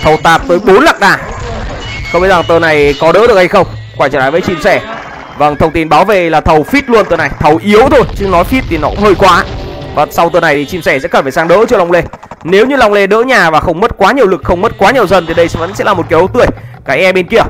Thầu 0.00 0.16
tạt 0.16 0.42
tới 0.48 0.58
4 0.58 0.80
lạc 0.80 1.00
đà. 1.00 1.18
Không 2.12 2.22
biết 2.22 2.28
rằng 2.28 2.44
tơn 2.48 2.62
này 2.62 2.94
có 3.00 3.12
đỡ 3.12 3.26
được 3.26 3.36
hay 3.36 3.48
không. 3.48 3.66
Quay 3.96 4.10
trở 4.10 4.18
lại 4.18 4.30
với 4.30 4.40
chim 4.40 4.58
sẻ. 4.64 4.80
Vâng, 5.38 5.56
thông 5.56 5.72
tin 5.72 5.88
báo 5.88 6.04
về 6.04 6.30
là 6.30 6.40
thầu 6.40 6.62
fit 6.70 6.82
luôn 6.86 7.06
tơn 7.10 7.18
này. 7.18 7.30
Thầu 7.40 7.60
yếu 7.64 7.88
thôi, 7.90 8.02
chứ 8.16 8.26
nói 8.26 8.44
fit 8.50 8.62
thì 8.68 8.78
nó 8.78 8.88
cũng 8.88 8.98
hơi 8.98 9.14
quá. 9.14 9.44
Và 9.94 10.06
sau 10.10 10.30
tơn 10.30 10.42
này 10.42 10.54
thì 10.54 10.64
chim 10.64 10.82
sẻ 10.82 10.98
sẽ 10.98 11.08
cần 11.08 11.24
phải 11.24 11.32
sang 11.32 11.48
đỡ 11.48 11.64
cho 11.68 11.78
Long 11.78 11.92
Lê. 11.92 12.02
Nếu 12.44 12.66
như 12.66 12.76
Long 12.76 12.92
Lê 12.92 13.06
đỡ 13.06 13.22
nhà 13.22 13.50
và 13.50 13.60
không 13.60 13.80
mất 13.80 13.96
quá 13.96 14.12
nhiều 14.12 14.26
lực, 14.26 14.44
không 14.44 14.60
mất 14.60 14.72
quá 14.78 14.90
nhiều 14.90 15.06
dần, 15.06 15.26
thì 15.26 15.34
đây 15.34 15.48
vẫn 15.48 15.74
sẽ 15.74 15.84
là 15.84 15.94
một 15.94 16.08
kiểu 16.08 16.18
đấu 16.18 16.28
tươi. 16.28 16.46
Cái 16.84 16.98
E 16.98 17.12
bên 17.12 17.26
kia. 17.26 17.42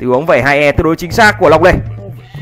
Tình 0.00 0.08
huống 0.08 0.26
vậy 0.26 0.42
hai 0.42 0.58
E 0.58 0.72
tương 0.72 0.84
đối 0.84 0.96
chính 0.96 1.12
xác 1.12 1.38
của 1.38 1.48
Long 1.48 1.62
Lê. 1.62 1.72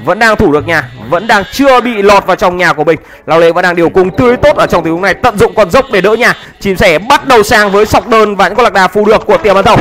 Vẫn 0.04 0.18
đang 0.18 0.36
thủ 0.36 0.52
được 0.52 0.66
nhà, 0.66 0.88
vẫn 1.08 1.26
đang 1.26 1.44
chưa 1.52 1.80
bị 1.80 2.02
lọt 2.02 2.26
vào 2.26 2.36
trong 2.36 2.56
nhà 2.56 2.72
của 2.72 2.84
mình. 2.84 2.98
Long 3.26 3.38
Lê 3.38 3.52
vẫn 3.52 3.62
đang 3.62 3.76
điều 3.76 3.88
cung 3.88 4.16
tươi 4.16 4.36
tốt 4.36 4.56
ở 4.56 4.66
trong 4.66 4.84
tình 4.84 4.92
huống 4.92 5.02
này, 5.02 5.14
tận 5.14 5.38
dụng 5.38 5.54
con 5.54 5.70
dốc 5.70 5.86
để 5.92 6.00
đỡ 6.00 6.14
nhà. 6.14 6.36
Chim 6.60 6.76
sẻ 6.76 6.98
bắt 6.98 7.26
đầu 7.26 7.42
sang 7.42 7.72
với 7.72 7.86
sọc 7.86 8.08
đơn 8.08 8.36
và 8.36 8.48
những 8.48 8.56
con 8.56 8.64
lạc 8.64 8.72
đà 8.72 8.88
phù 8.88 9.04
được 9.04 9.26
của 9.26 9.36
tiền 9.36 9.54
văn 9.54 9.64
tổng 9.64 9.80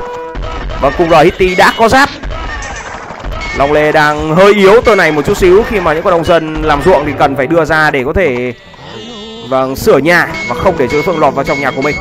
Và 0.81 0.89
cùng 0.97 1.09
R 1.09 1.13
Hitty 1.23 1.55
đã 1.55 1.73
có 1.77 1.89
giáp. 1.89 2.09
Long 3.57 3.71
Lê 3.71 3.91
đang 3.91 4.35
hơi 4.35 4.53
yếu 4.53 4.81
tờ 4.81 4.95
này 4.95 5.11
một 5.11 5.25
chút 5.25 5.37
xíu. 5.37 5.63
Khi 5.69 5.79
mà 5.79 5.93
những 5.93 6.03
con 6.03 6.11
đồng 6.11 6.23
dân 6.23 6.61
làm 6.61 6.81
ruộng 6.81 7.05
thì 7.05 7.11
cần 7.19 7.35
phải 7.35 7.47
đưa 7.47 7.65
ra 7.65 7.91
để 7.91 8.03
có 8.03 8.13
thể 8.13 8.53
Vâng, 9.49 9.75
sửa 9.75 9.97
nhà 9.97 10.27
và 10.49 10.55
không 10.55 10.75
để 10.77 10.87
cho 10.87 10.93
đối 10.93 11.03
phương 11.03 11.19
lọt 11.19 11.33
vào 11.33 11.43
trong 11.43 11.59
nhà 11.59 11.71
của 11.71 11.81
mình. 11.81 11.95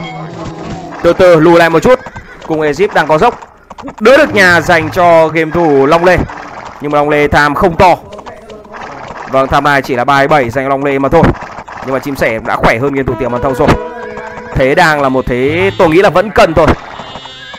Từ 1.02 1.12
từ 1.12 1.40
lùi 1.40 1.58
lại 1.58 1.70
một 1.70 1.80
chút. 1.80 2.00
Cùng 2.46 2.60
Egypt 2.60 2.94
đang 2.94 3.06
có 3.06 3.18
dốc. 3.18 3.40
Đỡ 4.00 4.16
được 4.16 4.34
nhà 4.34 4.60
dành 4.60 4.90
cho 4.90 5.28
game 5.28 5.50
thủ 5.54 5.86
Long 5.86 6.04
Lê. 6.04 6.18
Nhưng 6.80 6.90
mà 6.90 6.98
Long 6.98 7.08
Lê 7.08 7.28
tham 7.28 7.54
không 7.54 7.76
to. 7.76 7.96
Vâng, 9.30 9.48
tham 9.48 9.64
này 9.64 9.82
chỉ 9.82 9.96
là 9.96 10.04
bài 10.04 10.28
7 10.28 10.50
dành 10.50 10.68
Long 10.68 10.84
Lê 10.84 10.98
mà 10.98 11.08
thôi. 11.08 11.22
Nhưng 11.84 11.94
mà 11.94 11.98
chim 11.98 12.16
sẻ 12.16 12.38
đã 12.46 12.56
khỏe 12.56 12.78
hơn 12.78 12.94
game 12.94 13.06
thủ 13.06 13.14
tiệm 13.14 13.32
bàn 13.32 13.42
thâu 13.42 13.54
rồi. 13.54 13.68
Thế 14.54 14.74
đang 14.74 15.02
là 15.02 15.08
một 15.08 15.26
thế 15.26 15.70
tôi 15.78 15.88
nghĩ 15.88 16.02
là 16.02 16.10
vẫn 16.10 16.30
cần 16.30 16.54
thôi. 16.54 16.66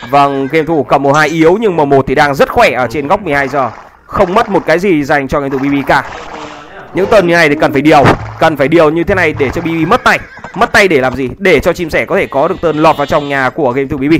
Vâng, 0.10 0.48
game 0.52 0.66
thủ 0.66 0.84
cầm 0.84 1.04
màu 1.04 1.14
2 1.14 1.30
yếu 1.30 1.58
nhưng 1.62 1.76
màu 1.76 1.86
một 1.86 2.06
thì 2.08 2.16
đang 2.16 2.36
rất 2.36 2.50
khỏe 2.50 2.72
ở 2.72 2.88
trên 2.90 3.08
góc 3.08 3.22
12 3.22 3.48
giờ. 3.48 3.70
Không 4.06 4.34
mất 4.34 4.50
một 4.50 4.64
cái 4.66 4.80
gì 4.80 5.04
dành 5.04 5.28
cho 5.28 5.40
game 5.40 5.50
thủ 5.50 5.58
BBK 5.58 6.06
những 6.94 7.06
tuần 7.06 7.28
như 7.28 7.34
này 7.34 7.50
thì 7.50 7.56
cần 7.56 7.72
phải 7.72 7.82
điều. 7.82 8.04
Cần 8.40 8.58
phải 8.58 8.68
điều 8.68 8.90
như 8.90 9.04
thế 9.04 9.16
này 9.16 9.34
để 9.40 9.50
cho 9.50 9.62
bb 9.62 9.88
mất 9.88 10.04
tay. 10.04 10.20
Mất 10.56 10.72
tay 10.72 10.88
để 10.88 11.02
làm 11.02 11.16
gì? 11.16 11.30
Để 11.38 11.60
cho 11.60 11.74
chim 11.74 11.90
sẻ 11.90 12.06
có 12.06 12.16
thể 12.16 12.26
có 12.26 12.48
được 12.48 12.62
tơn 12.62 12.78
lọt 12.78 12.98
vào 12.98 13.06
trong 13.06 13.30
nhà 13.30 13.50
của 13.50 13.72
game 13.72 13.88
thủ 13.88 13.98
bb 13.98 14.14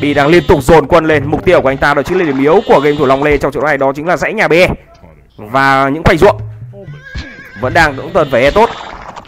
Bi 0.00 0.14
đang 0.14 0.28
liên 0.28 0.42
tục 0.48 0.62
dồn 0.62 0.86
quân 0.86 1.06
lên. 1.06 1.26
Mục 1.26 1.44
tiêu 1.44 1.60
của 1.60 1.68
anh 1.68 1.76
ta 1.76 1.94
đó 1.94 2.02
chính 2.02 2.18
là 2.18 2.24
điểm 2.24 2.40
yếu 2.40 2.62
của 2.66 2.80
game 2.80 2.96
thủ 2.96 3.06
long 3.06 3.22
lê 3.22 3.38
trong 3.38 3.52
chỗ 3.52 3.60
này, 3.60 3.78
đó 3.78 3.92
chính 3.96 4.06
là 4.06 4.16
dãy 4.16 4.32
nhà 4.34 4.48
be 4.48 4.68
và 5.36 5.88
những 5.88 6.02
khoảnh 6.04 6.18
ruộng 6.18 6.40
vẫn 7.60 7.74
đang 7.74 7.96
cũng 7.96 8.12
tần 8.12 8.30
về 8.30 8.50
tốt. 8.50 8.70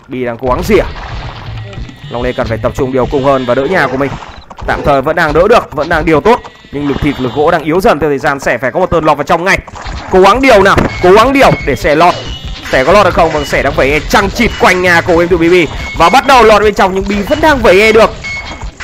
Bi 0.08 0.24
đang 0.24 0.38
cố 0.38 0.48
gắng 0.48 0.62
rỉa. 0.62 0.82
Long 2.10 2.22
lê 2.22 2.32
cần 2.32 2.46
phải 2.46 2.58
tập 2.58 2.72
trung 2.74 2.92
điều 2.92 3.06
cung 3.06 3.24
hơn 3.24 3.44
và 3.46 3.54
đỡ 3.54 3.64
nhà 3.64 3.86
của 3.86 3.96
mình. 3.96 4.10
Tạm 4.66 4.80
thời 4.84 5.02
vẫn 5.02 5.16
đang 5.16 5.32
đỡ 5.32 5.48
được, 5.48 5.72
vẫn 5.72 5.88
đang 5.88 6.04
điều 6.04 6.20
tốt. 6.20 6.40
Nhưng 6.72 6.88
lực 6.88 6.96
thịt, 7.00 7.20
lực 7.20 7.32
gỗ 7.34 7.50
đang 7.50 7.64
yếu 7.64 7.80
dần, 7.80 7.98
theo 8.00 8.10
thời 8.10 8.18
gian 8.18 8.40
sẽ 8.40 8.58
phải 8.58 8.70
có 8.70 8.80
một 8.80 8.90
tơn 8.90 9.04
lọt 9.04 9.16
vào 9.16 9.24
trong 9.24 9.44
ngay. 9.44 9.58
Cố 10.10 10.20
gắng 10.20 10.42
điều 10.42 10.62
nào, 10.62 10.76
cố 11.02 11.12
gắng 11.12 11.32
điều 11.32 11.50
để 11.66 11.76
sẽ 11.76 11.94
lọt. 11.94 12.14
Sẽ 12.70 12.84
có 12.84 12.92
lọt 12.92 13.04
được 13.04 13.14
không? 13.14 13.30
Vâng 13.30 13.44
sẽ 13.44 13.62
đang 13.62 13.72
vẩy 13.72 13.92
e 13.92 14.00
trăng 14.08 14.30
chịt 14.30 14.50
quanh 14.60 14.82
nhà 14.82 15.00
của 15.00 15.18
em 15.18 15.28
tụi 15.28 15.38
bb 15.38 15.70
và 15.98 16.08
bắt 16.10 16.26
đầu 16.26 16.42
lọt 16.42 16.62
bên 16.62 16.74
trong 16.74 16.94
nhưng 16.94 17.08
bi 17.08 17.22
vẫn 17.22 17.40
đang 17.40 17.58
vẩy 17.58 17.80
e 17.80 17.92
được 17.92 18.10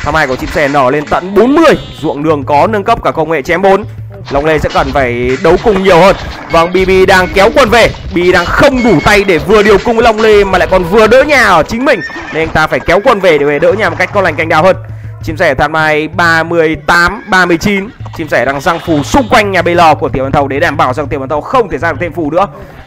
tham 0.05 0.15
hai 0.15 0.27
của 0.27 0.37
chim 0.37 0.51
sẻ 0.53 0.69
nở 0.69 0.91
lên 0.91 1.05
tận 1.11 1.35
40 1.35 1.75
ruộng 2.01 2.23
đường 2.23 2.45
có 2.45 2.67
nâng 2.67 2.85
cấp 2.85 2.99
cả 3.05 3.11
công 3.11 3.31
nghệ 3.31 3.43
chém 3.43 3.63
4 3.63 3.85
Long 4.31 4.45
Lê 4.45 4.59
sẽ 4.59 4.69
cần 4.75 4.93
phải 4.93 5.37
đấu 5.43 5.57
cùng 5.65 5.83
nhiều 5.83 5.99
hơn. 5.99 6.17
Vâng 6.51 6.71
BB 6.73 6.91
đang 7.09 7.29
kéo 7.35 7.51
quân 7.55 7.69
về. 7.69 7.89
BB 8.13 8.19
đang 8.33 8.47
không 8.47 8.85
đủ 8.85 8.99
tay 9.05 9.25
để 9.25 9.39
vừa 9.39 9.63
điều 9.63 9.79
cung 9.79 9.97
với 9.97 10.05
Long 10.05 10.21
Lê 10.21 10.45
Mà 10.45 10.59
lại 10.59 10.69
còn 10.71 10.85
vừa 10.85 11.07
đỡ 11.07 11.25
nhà 11.25 11.45
ở 11.47 11.63
chính 11.63 11.85
mình. 11.85 12.01
Nên 12.33 12.43
anh 12.43 12.49
ta 12.49 12.67
phải 12.67 12.81
kéo 12.81 13.01
quân 13.05 13.21
về 13.21 13.39
để 13.39 13.59
đỡ 13.59 13.73
nhà 13.73 13.91
một 13.91 13.97
cách 13.99 14.11
có 14.13 14.21
lành 14.21 14.35
canh 14.35 14.49
đào 14.49 14.63
hơn. 14.63 14.77
Chim 15.23 15.37
sẻ 15.37 15.55
tham 15.55 15.73
mai 15.73 16.09
38, 16.09 17.25
39 17.31 17.89
Chim 18.17 18.29
sẻ 18.29 18.45
đang 18.45 18.61
răng 18.61 18.79
phù 18.87 19.03
xung 19.03 19.29
quanh 19.29 19.51
nhà 19.51 19.63
BL 19.63 19.81
của 20.01 20.09
Tiểu 20.09 20.23
Văn 20.23 20.33
Thầu 20.33 20.49
Để 20.49 20.61
đảm 20.61 20.77
bảo 20.77 20.93
rằng 20.93 21.09
Tiểu 21.09 21.21
Văn 21.21 21.29
Thầu 21.29 21.41
không 21.41 21.69
thể 21.69 21.79
ra 21.79 21.93
được 21.93 21.99
thêm 22.01 22.13
phù 22.13 22.31
nữa. 22.31 22.47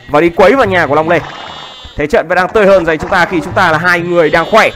Và 0.09 0.21
đi 0.21 0.29
quấy 0.29 0.55
vào 0.55 0.65
nhà 0.65 0.87
của 0.87 0.95
Long 0.95 1.09
Lê. 1.09 1.19
Thế 1.97 2.07
trận 2.07 2.27
vẫn 2.27 2.35
đang 2.35 2.49
tươi 2.49 2.65
hơn 2.65 2.85
dành 2.85 2.97
chúng 2.97 3.09
ta 3.09 3.25
khi 3.25 3.41
chúng 3.43 3.53
ta 3.53 3.71
là 3.71 3.77
hai 3.77 3.99
người 3.99 4.29
đang 4.29 4.45
khỏe. 4.51 4.69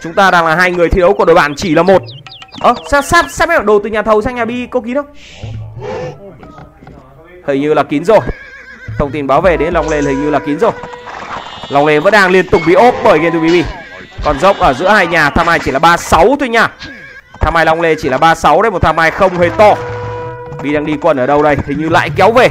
Chúng 0.00 0.14
ta 0.14 0.30
đang 0.30 0.46
là 0.46 0.54
hai 0.54 0.70
người 0.70 0.88
thi 0.88 1.00
đấu 1.00 1.14
của 1.14 1.24
đội 1.24 1.34
bạn 1.34 1.54
chỉ 1.56 1.74
là 1.74 1.82
một. 1.82 2.02
Ơ 2.60 2.74
à, 2.76 2.82
sao 2.90 3.02
sắp 3.02 3.26
sao 3.30 3.46
mấy 3.46 3.58
đồ 3.64 3.78
từ 3.84 3.90
nhà 3.90 4.02
thầu 4.02 4.22
sang 4.22 4.34
nhà 4.34 4.44
bi 4.44 4.66
có 4.66 4.80
kín 4.80 4.94
không 4.94 5.06
Hình 7.46 7.60
như 7.60 7.74
là 7.74 7.82
kín 7.82 8.04
rồi. 8.04 8.20
Thông 8.98 9.10
tin 9.10 9.26
báo 9.26 9.40
về 9.40 9.56
đến 9.56 9.74
Long 9.74 9.88
Lê 9.88 10.02
hình 10.02 10.22
như 10.22 10.30
là 10.30 10.38
kín 10.38 10.58
rồi. 10.58 10.72
Long 11.68 11.86
Lê 11.86 12.00
vẫn 12.00 12.12
đang 12.12 12.30
liên 12.30 12.48
tục 12.48 12.62
bị 12.66 12.74
ốp 12.74 12.94
bởi 13.04 13.18
Game 13.18 13.38
BB 13.38 13.66
Còn 14.24 14.40
dốc 14.40 14.58
ở 14.58 14.74
giữa 14.74 14.88
hai 14.88 15.06
nhà 15.06 15.30
Tham 15.30 15.46
Ai 15.46 15.58
chỉ 15.64 15.70
là 15.70 15.78
36 15.78 16.36
thôi 16.40 16.48
nha. 16.48 16.68
Tham 17.40 17.56
Ai 17.56 17.66
Long 17.66 17.80
Lê 17.80 17.94
chỉ 17.94 18.08
là 18.08 18.18
36 18.18 18.62
đấy 18.62 18.70
Một 18.70 18.82
Tham 18.82 19.00
Ai 19.00 19.10
không 19.10 19.38
hề 19.38 19.48
to. 19.48 19.74
Bi 20.62 20.72
đang 20.72 20.86
đi 20.86 20.96
quân 21.00 21.16
ở 21.16 21.26
đâu 21.26 21.42
đây? 21.42 21.56
Hình 21.66 21.78
như 21.78 21.88
lại 21.88 22.10
kéo 22.16 22.32
về. 22.32 22.48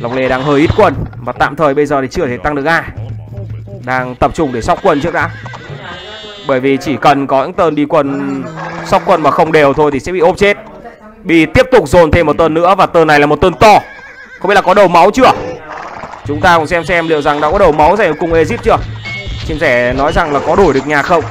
Long 0.00 0.14
Lê 0.14 0.28
đang 0.28 0.42
hơi 0.42 0.60
ít 0.60 0.70
quân 0.76 0.94
Và 1.16 1.32
tạm 1.32 1.56
thời 1.56 1.74
bây 1.74 1.86
giờ 1.86 2.00
thì 2.02 2.08
chưa 2.10 2.26
thể 2.26 2.36
tăng 2.36 2.54
được 2.54 2.64
ai. 2.64 2.82
Đang 3.84 4.14
tập 4.14 4.30
trung 4.34 4.52
để 4.52 4.62
sóc 4.62 4.78
quân 4.82 5.00
trước 5.00 5.14
đã. 5.14 5.30
Bởi 6.46 6.60
vì 6.60 6.76
chỉ 6.80 6.96
cần 6.96 7.26
có 7.26 7.42
những 7.42 7.52
tơn 7.52 7.74
đi 7.74 7.84
quân, 7.84 8.42
Sóc 8.86 9.02
quân 9.06 9.22
mà 9.22 9.30
không 9.30 9.52
đều 9.52 9.72
thôi 9.72 9.90
thì 9.92 10.00
sẽ 10.00 10.12
bị 10.12 10.20
ốp 10.20 10.36
chết. 10.36 10.56
Bi 11.22 11.46
tiếp 11.46 11.66
tục 11.72 11.88
dồn 11.88 12.10
thêm 12.10 12.26
một 12.26 12.38
tơn 12.38 12.54
nữa 12.54 12.74
Và 12.78 12.86
tơn 12.86 13.06
này 13.06 13.20
là 13.20 13.26
một 13.26 13.40
tơn 13.40 13.54
to. 13.54 13.78
Không 14.40 14.48
biết 14.48 14.54
là 14.54 14.60
có 14.60 14.74
đầu 14.74 14.88
máu 14.88 15.10
chưa? 15.10 15.30
Chúng 16.26 16.40
ta 16.40 16.56
cùng 16.58 16.66
xem 16.66 16.84
xem 16.84 17.08
liệu 17.08 17.22
rằng 17.22 17.40
đã 17.40 17.50
có 17.50 17.58
đầu 17.58 17.72
máu 17.72 17.96
dành 17.96 18.14
cùng 18.20 18.32
Egypt 18.32 18.62
chưa? 18.64 18.76
Chim 19.46 19.58
sẻ 19.58 19.92
nói 19.92 20.12
rằng 20.12 20.32
là 20.32 20.40
có 20.46 20.56
đổi 20.56 20.72
được 20.72 20.86
nhà 20.86 21.02
không? 21.02 21.24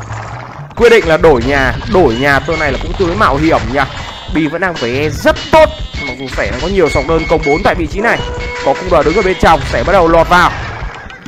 Quyết 0.75 0.89
định 0.89 1.08
là 1.08 1.17
đổi 1.17 1.41
nhà 1.48 1.75
Đổi 1.93 2.15
nhà 2.22 2.39
tơn 2.39 2.60
này 2.60 2.72
là 2.72 2.77
cũng 2.82 2.91
tương 3.00 3.08
đối 3.08 3.17
mạo 3.17 3.38
hiểm 3.38 3.60
nha 3.74 3.86
Bi 4.34 4.48
vẫn 4.48 4.62
đang 4.62 4.74
phải 4.74 5.10
rất 5.10 5.36
tốt. 5.51 5.70
Mặc 6.08 6.13
dù 6.20 6.25
sẻ 6.38 6.51
có 6.62 6.67
nhiều 6.67 6.89
sọc 6.89 7.03
đơn 7.08 7.22
công 7.29 7.41
4 7.46 7.63
tại 7.63 7.75
vị 7.75 7.88
trí 7.88 8.00
này. 8.00 8.20
Có 8.65 8.74
cung 8.74 8.91
đờ 8.91 9.03
đứng 9.03 9.15
ở 9.15 9.22
bên 9.22 9.38
trong 9.41 9.60
Sẻ 9.72 9.84
bắt 9.84 9.93
đầu 9.93 10.08
lọt 10.08 10.29
vào. 10.29 10.51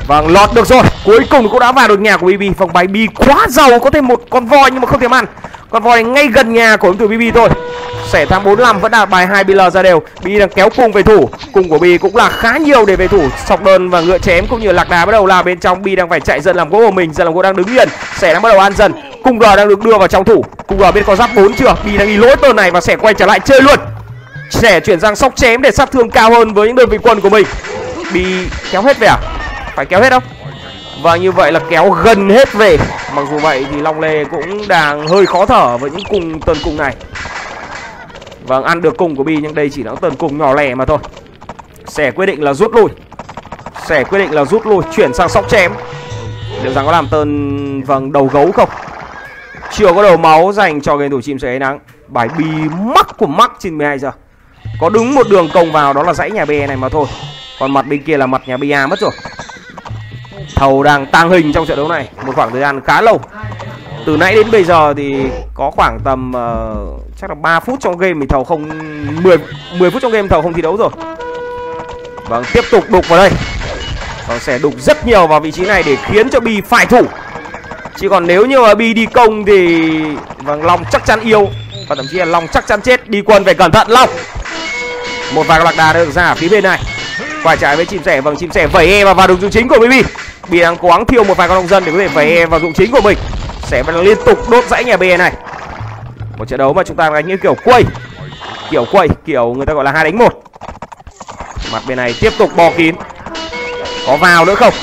Vâng 0.07 0.27
lọt 0.27 0.53
được 0.53 0.67
rồi. 0.67 0.83
Cuối 1.05 1.19
cùng 1.29 1.49
cũng 1.49 1.59
đã 1.59 1.71
vào 1.71 1.87
được 1.87 1.99
nhà 1.99 2.17
của 2.17 2.27
BB 2.27 2.57
Vòng 2.57 2.73
bài 2.73 2.87
Bi 2.87 3.07
quá 3.15 3.45
giàu, 3.49 3.79
Có 3.79 3.89
thêm 3.89 4.07
một 4.07 4.21
con 4.29 4.45
voi 4.45 4.71
nhưng 4.71 4.81
mà 4.81 4.87
không 4.87 4.99
thể 4.99 5.07
ăn. 5.11 5.25
Con 5.69 5.83
voi 5.83 6.03
ngay 6.03 6.27
gần 6.27 6.53
nhà 6.53 6.77
của 6.77 6.87
ứng 6.87 6.97
thủ 6.97 7.07
BB 7.07 7.35
thôi. 7.35 7.49
Sẻ 8.11 8.25
tháng 8.25 8.43
45 8.43 8.79
vẫn 8.79 8.91
là 8.91 9.05
bài 9.05 9.27
2 9.27 9.43
BL 9.43 9.61
ra 9.73 9.83
đều. 9.83 9.99
BB 9.99 10.39
đang 10.39 10.49
kéo 10.49 10.69
cung 10.69 10.91
về 10.91 11.03
thủ. 11.03 11.29
Cung 11.53 11.69
của 11.69 11.77
BB 11.77 11.85
cũng 12.01 12.15
là 12.15 12.29
khá 12.29 12.57
nhiều 12.57 12.85
để 12.85 12.95
về 12.95 13.07
thủ. 13.07 13.29
Sọc 13.45 13.63
đơn 13.63 13.89
và 13.89 14.01
ngựa 14.01 14.17
chém 14.17 14.47
cũng 14.47 14.59
như 14.59 14.71
lạc 14.71 14.89
đà 14.89 15.05
bắt 15.05 15.11
đầu 15.11 15.25
là 15.25 15.41
bên 15.41 15.59
trong. 15.59 15.81
BB 15.81 15.87
đang 15.97 16.09
phải 16.09 16.19
chạy 16.19 16.41
dần 16.41 16.55
làm 16.55 16.69
gỗ 16.69 16.79
của 16.79 16.91
mình. 16.91 17.13
Dần 17.13 17.25
làm 17.27 17.33
gỗ 17.33 17.41
đang 17.41 17.55
đứng 17.55 17.67
yên 17.67 17.89
Sẻ 18.17 18.33
đang 18.33 18.41
bắt 18.41 18.49
đầu 18.49 18.59
ăn 18.59 18.73
dần. 18.73 18.93
Cung 19.23 19.39
đò 19.39 19.55
đang 19.55 19.69
được 19.69 19.79
đưa 19.83 19.97
vào 19.97 20.07
trong 20.07 20.25
thủ. 20.25 20.45
Cung 20.67 20.79
đò 20.79 20.91
bên 20.91 21.03
có 21.03 21.15
giáp 21.15 21.35
4 21.35 21.53
chưa? 21.53 21.73
BB 21.83 21.97
đang 21.97 22.07
đi 22.07 22.17
lỗi 22.17 22.35
tơn 22.35 22.55
này 22.55 22.71
và 22.71 22.81
sẻ 22.81 22.95
quay 22.95 23.13
trở 23.13 23.25
lại 23.25 23.39
chơi 23.39 23.61
luôn. 23.61 23.79
Sẻ 24.49 24.79
chuyển 24.79 24.99
sang 24.99 25.15
sóc 25.15 25.35
chém 25.35 25.61
để 25.61 25.71
sát 25.71 25.91
thương 25.91 26.09
cao 26.09 26.31
hơn 26.31 26.53
với 26.53 26.67
những 26.67 26.75
đơn 26.75 26.89
vị 26.89 26.97
quân 27.03 27.21
của 27.21 27.29
mình. 27.29 27.45
BB 28.11 28.17
kéo 28.71 28.81
hết 28.81 28.99
về 28.99 29.07
à? 29.07 29.17
Phải 29.75 29.85
kéo 29.85 30.01
hết 30.01 30.09
không? 30.09 30.23
Và 31.01 31.15
như 31.15 31.31
vậy 31.31 31.51
là 31.51 31.59
kéo 31.69 31.89
gần 31.89 32.29
hết 32.29 32.53
về. 32.53 32.77
Mặc 33.15 33.25
dù 33.31 33.39
vậy 33.39 33.65
thì 33.71 33.81
Long 33.81 33.99
Lê 33.99 34.25
cũng 34.25 34.67
đang 34.67 35.07
hơi 35.07 35.25
khó 35.25 35.45
thở 35.45 35.77
với 35.77 35.91
những 35.91 36.05
cung 36.09 36.39
tần 36.39 36.57
cung 36.63 36.77
này. 36.77 36.95
Vâng 38.43 38.63
ăn 38.63 38.81
được 38.81 38.97
cung 38.97 39.15
của 39.15 39.23
Bi 39.23 39.37
nhưng 39.41 39.55
đây 39.55 39.69
chỉ 39.69 39.83
là 39.83 39.91
tần 40.01 40.15
cung 40.15 40.37
nhỏ 40.37 40.53
lẻ 40.53 40.75
mà 40.75 40.85
thôi. 40.85 40.97
Sẽ 41.87 42.11
quyết 42.11 42.25
định 42.25 42.43
là 42.43 42.53
rút 42.53 42.73
lui. 42.75 42.89
Sẽ 43.85 44.03
quyết 44.03 44.19
định 44.19 44.31
là 44.31 44.45
rút 44.45 44.65
lui, 44.65 44.83
chuyển 44.95 45.13
sang 45.13 45.29
sóc 45.29 45.49
chém. 45.49 45.71
Liệu 46.63 46.73
rằng 46.73 46.85
có 46.85 46.91
làm 46.91 47.07
tơn 47.07 47.81
vâng 47.83 48.11
đầu 48.11 48.29
gấu 48.33 48.51
không? 48.51 48.69
Chưa 49.71 49.93
có 49.93 50.03
đầu 50.03 50.17
máu 50.17 50.51
dành 50.53 50.81
cho 50.81 50.97
game 50.97 51.09
thủ 51.09 51.21
chim 51.21 51.39
sẻ 51.39 51.59
nắng. 51.59 51.79
Bài 52.07 52.27
Bi 52.37 52.45
mắc 52.95 53.07
của 53.17 53.27
mắc 53.27 53.51
trên 53.59 53.77
12 53.77 53.99
giờ. 53.99 54.11
Có 54.79 54.89
đứng 54.89 55.15
một 55.15 55.29
đường 55.29 55.49
công 55.53 55.71
vào, 55.71 55.93
đó 55.93 56.03
là 56.03 56.13
dãy 56.13 56.31
nhà 56.31 56.45
B 56.45 56.49
này 56.49 56.77
mà 56.77 56.89
thôi. 56.89 57.05
Còn 57.59 57.73
mặt 57.73 57.87
bên 57.87 58.03
kia 58.03 58.17
là 58.17 58.25
mặt 58.25 58.41
nhà 58.45 58.57
bia 58.57 58.85
mất 58.89 58.99
rồi. 58.99 59.11
Thầu 60.55 60.83
đang 60.83 61.05
tăng 61.05 61.29
hình 61.29 61.53
trong 61.53 61.65
trận 61.65 61.77
đấu 61.77 61.87
này. 61.87 62.09
Một 62.25 62.35
khoảng 62.35 62.51
thời 62.51 62.61
gian 62.61 62.81
khá 62.81 63.01
lâu. 63.01 63.21
Từ 64.05 64.17
nãy 64.17 64.35
đến 64.35 64.51
bây 64.51 64.63
giờ 64.63 64.93
thì 64.97 65.15
có 65.53 65.71
khoảng 65.71 65.99
tầm 66.03 66.33
uh, 66.35 67.01
Chắc 67.21 67.29
là 67.29 67.35
3 67.35 67.59
phút 67.59 67.79
trong 67.81 67.97
game 67.97 68.13
thì 68.21 68.27
Thầu 68.27 68.43
không 68.43 68.69
10, 69.23 69.37
10 69.77 69.91
phút 69.91 70.01
trong 70.01 70.11
game 70.11 70.27
Thầu 70.27 70.41
không 70.41 70.53
thi 70.53 70.61
đấu 70.61 70.77
rồi. 70.77 70.89
Vâng 72.27 72.43
tiếp 72.53 72.63
tục 72.71 72.83
đục 72.89 73.07
vào 73.07 73.19
đây. 73.19 73.31
Thầu 74.27 74.39
sẽ 74.39 74.59
đục 74.59 74.73
rất 74.79 75.07
nhiều 75.07 75.27
vào 75.27 75.39
vị 75.39 75.51
trí 75.51 75.65
này 75.65 75.83
Để 75.85 75.97
khiến 76.05 76.29
cho 76.29 76.39
Bi 76.39 76.61
phải 76.61 76.85
thủ. 76.85 77.01
Chỉ 77.97 78.07
còn 78.09 78.27
nếu 78.27 78.45
như 78.45 78.61
mà 78.61 78.75
Bi 78.75 78.93
đi 78.93 79.05
công 79.05 79.45
thì 79.45 79.89
Vâng 80.37 80.65
Long 80.65 80.83
chắc 80.91 81.05
chắn 81.05 81.19
yêu 81.19 81.49
Và 81.87 81.95
thậm 81.95 82.05
chí 82.11 82.17
là 82.17 82.25
Long 82.25 82.47
chắc 82.47 82.67
chắn 82.67 82.81
chết. 82.81 83.09
Đi 83.09 83.21
quân 83.21 83.45
phải 83.45 83.53
cẩn 83.53 83.71
thận 83.71 83.87
Long. 83.89 84.09
Một 85.33 85.47
vài 85.47 85.59
lạc 85.59 85.73
đà 85.77 85.93
được 85.93 86.11
ra 86.11 86.27
ở 86.27 86.35
phía 86.35 86.49
bên 86.49 86.63
này. 86.63 86.81
Quả 87.43 87.55
trái 87.55 87.75
với 87.75 87.85
chim 87.85 88.01
sẻ. 88.05 88.21
Vâng 88.21 88.35
chim 88.35 88.51
sẻ 88.51 88.67
vẩy 88.67 88.87
e 88.87 89.05
và 89.05 89.13
vào 89.13 89.27
đường 89.27 89.37
trung 89.41 89.51
chính 89.51 89.67
của 89.67 89.79
BB 89.79 89.93
bia 90.49 90.61
đang 90.61 90.77
cố 90.77 90.89
gắng 90.89 91.05
thiêu 91.05 91.23
một 91.23 91.37
vài 91.37 91.47
con 91.47 91.57
nông 91.57 91.67
dân 91.67 91.83
để 91.85 91.91
có 91.91 91.97
thể 91.97 92.07
về 92.07 92.45
vào 92.45 92.59
dụng 92.59 92.73
chính 92.73 92.91
của 92.91 93.01
mình. 93.01 93.17
Sẽ 93.63 93.83
vẫn 93.83 94.01
liên 94.01 94.17
tục 94.25 94.49
đốt 94.49 94.65
dãy 94.65 94.83
nhà 94.83 94.97
B 94.97 95.03
này. 95.19 95.33
Một 96.37 96.47
trận 96.47 96.59
đấu 96.59 96.73
mà 96.73 96.83
chúng 96.83 96.97
ta 96.97 97.09
đánh 97.09 97.27
như 97.27 97.37
kiểu 97.37 97.55
quay. 97.63 97.83
Kiểu 98.71 98.85
quay, 98.91 99.07
kiểu 99.25 99.53
người 99.53 99.65
ta 99.65 99.73
gọi 99.73 99.83
là 99.83 99.91
hai 99.91 100.03
đánh 100.03 100.17
một. 100.17 100.43
Mặt 101.71 101.81
bên 101.87 101.97
này 101.97 102.15
tiếp 102.21 102.33
tục 102.37 102.55
bò 102.55 102.71
kín. 102.77 102.95
Có 104.07 104.17
vào 104.17 104.45
nữa 104.45 104.55
không? 104.55 104.73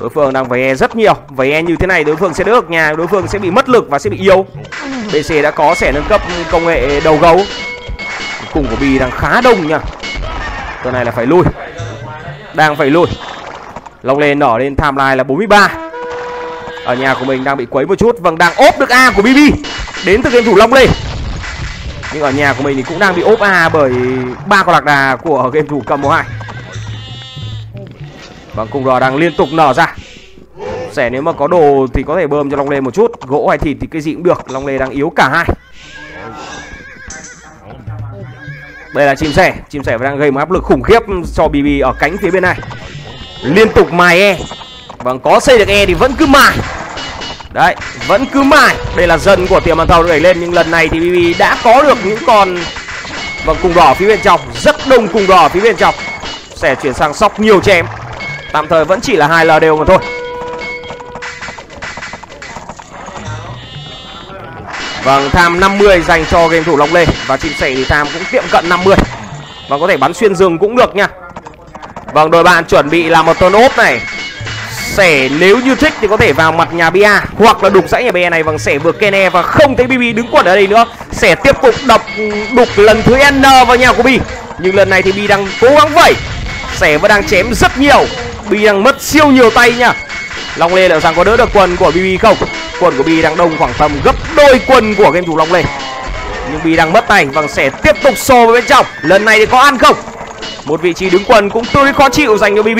Đối 0.00 0.10
phương 0.10 0.32
đang 0.32 0.48
vẩy 0.48 0.74
rất 0.74 0.96
nhiều. 0.96 1.14
Vẩy 1.28 1.62
như 1.62 1.76
thế 1.76 1.86
này 1.86 2.04
đối 2.04 2.16
phương 2.16 2.34
sẽ 2.34 2.44
đỡ 2.44 2.52
được 2.52 2.70
nhà, 2.70 2.92
đối 2.92 3.06
phương 3.06 3.28
sẽ 3.28 3.38
bị 3.38 3.50
mất 3.50 3.68
lực 3.68 3.86
và 3.90 3.98
sẽ 3.98 4.10
bị 4.10 4.18
yếu. 4.18 4.46
Bc 5.06 5.42
đã 5.42 5.50
có 5.50 5.74
sẻ 5.74 5.92
nâng 5.92 6.04
cấp 6.08 6.22
công 6.50 6.66
nghệ 6.66 7.00
đầu 7.00 7.16
gấu. 7.16 7.40
Cùng 8.52 8.66
của 8.66 8.76
bì 8.80 8.98
đang 8.98 9.10
khá 9.10 9.40
đông 9.40 9.66
nha. 9.66 9.78
Tuần 10.82 10.94
này 10.94 11.04
là 11.04 11.10
phải 11.10 11.26
lui. 11.26 11.42
Đang 12.54 12.76
phải 12.76 12.90
lui. 12.90 13.06
Long 14.04 14.18
lên 14.18 14.38
nở 14.38 14.58
lên 14.58 14.76
timeline 14.76 15.16
là 15.16 15.24
43 15.24 15.68
Ở 16.84 16.94
nhà 16.94 17.14
của 17.14 17.24
mình 17.24 17.44
đang 17.44 17.56
bị 17.56 17.66
quấy 17.70 17.86
một 17.86 17.98
chút 17.98 18.18
Vâng 18.20 18.38
đang 18.38 18.54
ốp 18.54 18.78
được 18.78 18.88
A 18.88 19.12
của 19.16 19.22
BB 19.22 19.38
Đến 20.06 20.22
từ 20.22 20.30
game 20.30 20.46
thủ 20.46 20.56
Long 20.56 20.72
Lê 20.72 20.86
Nhưng 22.12 22.22
ở 22.22 22.30
nhà 22.30 22.52
của 22.52 22.62
mình 22.62 22.76
thì 22.76 22.82
cũng 22.82 22.98
đang 22.98 23.16
bị 23.16 23.22
ốp 23.22 23.40
A 23.40 23.68
Bởi 23.68 23.92
ba 24.46 24.62
con 24.62 24.72
lạc 24.72 24.84
đà 24.84 25.16
của 25.16 25.50
game 25.52 25.68
thủ 25.68 25.82
cầm 25.86 26.00
12 26.00 26.24
Vâng 28.54 28.68
cùng 28.70 28.84
rò 28.84 29.00
đang 29.00 29.16
liên 29.16 29.32
tục 29.36 29.48
nở 29.52 29.72
ra. 29.72 29.96
Sẻ 30.92 31.10
nếu 31.10 31.22
mà 31.22 31.32
có 31.32 31.46
đồ 31.46 31.86
thì 31.94 32.02
có 32.02 32.16
thể 32.16 32.26
bơm 32.26 32.50
cho 32.50 32.56
Long 32.56 32.70
Lê 32.70 32.80
một 32.80 32.94
chút, 32.94 33.26
Gỗ 33.26 33.48
hay 33.48 33.58
thịt 33.58 33.76
thì 33.80 33.86
cái 33.90 34.02
gì 34.02 34.14
cũng 34.14 34.22
được, 34.22 34.50
Long 34.50 34.66
Lê 34.66 34.78
đang 34.78 34.90
yếu 34.90 35.12
cả 35.16 35.28
hai. 35.28 35.48
Đây 38.94 39.06
là 39.06 39.14
chim 39.14 39.32
sẻ 39.32 39.54
Chim 39.68 39.82
sẻ 39.82 39.98
đang 39.98 40.18
gây 40.18 40.30
một 40.30 40.38
áp 40.38 40.50
lực 40.50 40.62
khủng 40.62 40.82
khiếp 40.82 41.02
cho 41.34 41.48
BB 41.48 41.82
ở 41.82 41.94
cánh 41.98 42.16
phía 42.16 42.30
bên 42.30 42.42
này. 42.42 42.60
Liên 43.44 43.68
tục 43.72 43.92
mài 43.92 44.20
E. 44.20 44.36
Vâng 44.98 45.20
có 45.20 45.40
xây 45.40 45.58
được 45.58 45.68
E 45.68 45.86
thì 45.86 45.94
vẫn 45.94 46.14
cứ 46.18 46.26
mài. 46.26 46.56
Đấy 47.52 47.74
vẫn 48.06 48.26
cứ 48.32 48.42
mài. 48.42 48.76
Đây 48.96 49.06
là 49.06 49.18
dân 49.18 49.46
của 49.46 49.60
tiệm 49.60 49.76
bàn 49.76 49.86
thầu 49.86 50.02
đẩy 50.02 50.20
lên 50.20 50.40
Nhưng 50.40 50.54
lần 50.54 50.70
này 50.70 50.88
thì 50.88 51.00
BB 51.00 51.38
đã 51.38 51.58
có 51.64 51.82
được 51.82 51.98
những 52.04 52.18
con 52.26 52.58
Vâng 53.44 53.56
cùng 53.62 53.74
đỏ 53.74 53.94
phía 53.94 54.08
bên 54.08 54.20
trong. 54.22 54.40
Rất 54.54 54.76
đông 54.88 55.08
cùng 55.08 55.26
đỏ 55.26 55.48
phía 55.48 55.60
bên 55.60 55.76
trong. 55.76 55.94
Sẽ 56.54 56.74
chuyển 56.74 56.94
sang 56.94 57.14
sóc 57.14 57.40
nhiều 57.40 57.60
chém 57.60 57.86
Tạm 58.52 58.68
thời 58.68 58.84
vẫn 58.84 59.00
chỉ 59.00 59.16
là 59.16 59.26
hai 59.26 59.46
l 59.46 59.50
đều 59.60 59.76
mà 59.76 59.84
thôi. 59.84 59.98
Vâng, 65.04 65.30
tham 65.30 65.60
50 65.60 66.02
dành 66.02 66.24
cho 66.30 66.48
game 66.48 66.64
thủ 66.64 66.76
Long 66.76 66.94
Lê. 66.94 67.06
Và 67.26 67.36
chim 67.36 67.52
sẻ 67.58 67.74
thì 67.74 67.84
tham 67.84 68.06
cũng 68.12 68.22
tiệm 68.32 68.44
cận 68.50 68.68
50 68.68 68.96
Và 69.68 69.78
có 69.78 69.86
thể 69.86 69.96
bắn 69.96 70.14
xuyên 70.14 70.34
rừng 70.34 70.58
cũng 70.58 70.76
được 70.76 70.96
nha. 70.96 71.03
Vâng, 72.14 72.30
đội 72.30 72.42
bạn 72.44 72.64
chuẩn 72.64 72.90
bị 72.90 73.02
là 73.08 73.22
một 73.22 73.38
turn 73.38 73.52
ốp 73.52 73.78
này. 73.78 74.00
Sẻ 74.96 75.28
nếu 75.38 75.58
như 75.58 75.74
thích 75.74 75.92
thì 76.00 76.08
có 76.08 76.16
thể 76.16 76.32
vào 76.32 76.52
mặt 76.52 76.74
nhà 76.74 76.90
Bia 76.90 77.10
Hoặc 77.38 77.62
là 77.62 77.70
đục 77.70 77.88
dãy 77.88 78.04
nhà 78.04 78.12
Bia 78.12 78.30
này. 78.30 78.42
Vâng, 78.42 78.58
sẻ 78.58 78.78
vượt 78.78 78.98
Kene 79.00 79.30
và 79.30 79.42
không 79.42 79.76
thấy 79.76 79.86
BB 79.86 80.16
đứng 80.16 80.26
quần 80.30 80.46
ở 80.46 80.54
đây 80.54 80.66
nữa. 80.66 80.84
Sẻ 81.12 81.34
tiếp 81.34 81.56
tục 81.62 81.74
đập 81.86 82.02
đục 82.56 82.68
lần 82.76 83.02
thứ 83.02 83.16
N 83.30 83.42
vào 83.42 83.76
nhà 83.76 83.92
của 83.92 84.02
Bi. 84.02 84.18
Nhưng 84.58 84.74
lần 84.74 84.90
này 84.90 85.02
thì 85.02 85.12
bi 85.12 85.26
đang 85.26 85.46
cố 85.60 85.68
gắng 85.68 85.94
vậy. 85.94 86.14
Sẻ 86.76 86.98
vẫn 86.98 87.08
đang 87.08 87.26
chém 87.26 87.54
rất 87.54 87.78
nhiều. 87.78 88.04
Bi 88.50 88.64
đang 88.64 88.82
mất 88.82 89.02
siêu 89.02 89.26
nhiều 89.26 89.50
tay 89.50 89.72
nha. 89.72 89.92
Long 90.56 90.74
lê 90.74 90.88
liệu 90.88 91.00
rằng 91.00 91.14
có 91.16 91.24
đỡ 91.24 91.36
được 91.36 91.50
quần 91.54 91.76
của 91.76 91.90
bb 91.90 92.22
không? 92.22 92.36
Quần 92.80 92.96
của 92.96 93.02
bi 93.02 93.22
đang 93.22 93.36
đông 93.36 93.58
khoảng 93.58 93.72
tầm 93.78 93.92
gấp 94.04 94.14
đôi 94.36 94.60
quần 94.66 94.94
của 94.94 95.10
game 95.10 95.26
thủ 95.26 95.36
long 95.36 95.52
lê. 95.52 95.62
Nhưng 96.50 96.60
bi 96.64 96.76
đang 96.76 96.92
mất 96.92 97.08
tay. 97.08 97.26
Vâng 97.26 97.48
sẽ 97.48 97.70
tiếp 97.70 97.96
tục 98.02 98.18
xô 98.18 98.44
vào 98.46 98.54
bên 98.54 98.64
trong. 98.66 98.86
Lần 99.02 99.24
này 99.24 99.38
thì 99.38 99.46
có 99.46 99.60
ăn 99.60 99.78
không? 99.78 99.96
Một 100.64 100.82
vị 100.82 100.92
trí 100.92 101.10
đứng 101.10 101.24
quần 101.24 101.50
cũng 101.50 101.64
tươi 101.64 101.92
khó 101.92 102.08
chịu 102.08 102.38
dành 102.38 102.56
cho 102.56 102.62
bb 102.62 102.78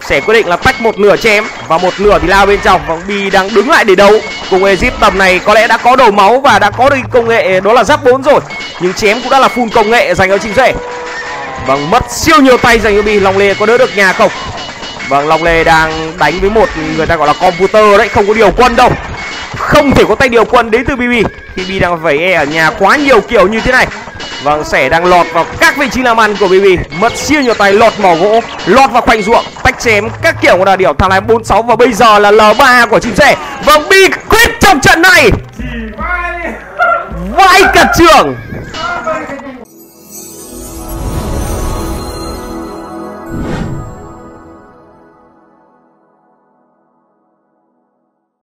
sẽ 0.00 0.20
quyết 0.20 0.34
định 0.34 0.48
là 0.48 0.56
tách 0.56 0.80
một 0.80 0.98
nửa 0.98 1.16
chém 1.16 1.44
và 1.68 1.78
một 1.78 1.94
nửa 1.98 2.18
thì 2.18 2.28
lao 2.28 2.46
bên 2.46 2.60
trong. 2.64 2.80
Và 2.88 2.96
bi 3.08 3.30
đang 3.30 3.54
đứng 3.54 3.70
lại 3.70 3.84
để 3.84 3.94
đấu. 3.94 4.12
Cùng 4.50 4.64
Egypt 4.64 5.00
tầm 5.00 5.18
này 5.18 5.38
có 5.38 5.54
lẽ 5.54 5.66
đã 5.66 5.76
có 5.76 5.96
đầu 5.96 6.10
máu 6.10 6.40
và 6.40 6.58
đã 6.58 6.70
có 6.70 6.90
được 6.90 6.96
công 7.10 7.28
nghệ 7.28 7.60
đó 7.60 7.72
là 7.72 7.84
giáp 7.84 8.04
4 8.04 8.22
rồi. 8.22 8.40
Nhưng 8.80 8.92
chém 8.92 9.20
cũng 9.20 9.30
đã 9.30 9.38
là 9.38 9.48
full 9.48 9.68
công 9.74 9.90
nghệ 9.90 10.14
dành 10.14 10.28
cho 10.28 10.38
chính 10.38 10.54
rể 10.54 10.74
vâng 11.66 11.90
mất 11.90 12.10
siêu 12.10 12.40
nhiều 12.40 12.56
tay 12.56 12.78
dành 12.78 12.96
cho 12.96 13.02
bi 13.02 13.20
long 13.20 13.38
lê 13.38 13.54
có 13.54 13.66
đỡ 13.66 13.78
được 13.78 13.96
nhà 13.96 14.12
không? 14.12 14.30
Vâng 15.08 15.28
long 15.28 15.42
lê 15.42 15.64
đang 15.64 16.12
đánh 16.18 16.40
với 16.40 16.50
một 16.50 16.68
người 16.96 17.06
ta 17.06 17.16
gọi 17.16 17.26
là 17.26 17.34
computer 17.40 17.98
đấy, 17.98 18.08
không 18.08 18.26
có 18.26 18.34
điều 18.34 18.50
quân 18.50 18.76
đâu. 18.76 18.90
Không 19.56 19.90
thể 19.90 20.04
có 20.08 20.14
tay 20.14 20.28
điều 20.28 20.44
quân 20.44 20.70
đến 20.70 20.84
từ 20.84 20.96
bb 20.96 21.12
khi 21.54 21.64
bb 21.64 21.82
đang 21.82 22.02
phải 22.02 22.18
e 22.18 22.32
ở 22.32 22.44
nhà 22.44 22.70
quá 22.78 22.96
nhiều 22.96 23.20
kiểu 23.20 23.48
như 23.48 23.60
thế 23.60 23.72
này. 23.72 23.86
Vâng, 24.42 24.64
sẻ 24.64 24.88
đang 24.88 25.04
lọt 25.04 25.26
vào 25.32 25.46
các 25.60 25.76
vị 25.76 25.88
trí 25.92 26.02
làm 26.02 26.20
ăn 26.20 26.36
của 26.40 26.48
BB 26.48 26.64
Mất 27.00 27.16
siêu 27.16 27.40
nhiều 27.40 27.54
tay 27.54 27.72
lọt 27.72 27.92
mỏ 28.00 28.14
gỗ 28.14 28.40
Lọt 28.66 28.90
vào 28.90 29.02
khoanh 29.02 29.22
ruộng 29.22 29.44
Tách 29.62 29.80
chém 29.80 30.08
các 30.22 30.36
kiểu 30.40 30.56
của 30.58 30.64
đà 30.64 30.76
điểu. 30.76 30.92
Thằng 30.92 31.10
này 31.10 31.20
46 31.20 31.62
Và 31.62 31.76
bây 31.76 31.92
giờ 31.92 32.18
là 32.18 32.30
L3 32.30 32.86
của 32.88 32.98
chim 32.98 33.14
sẻ. 33.14 33.36
Vâng, 33.64 33.88
Bi 33.88 34.08
quyết 34.28 34.50
trong 34.60 34.80
trận 34.80 35.02
này. 35.02 35.30
Vai. 37.36 37.62
Cả 37.74 37.92
trường 37.98 38.36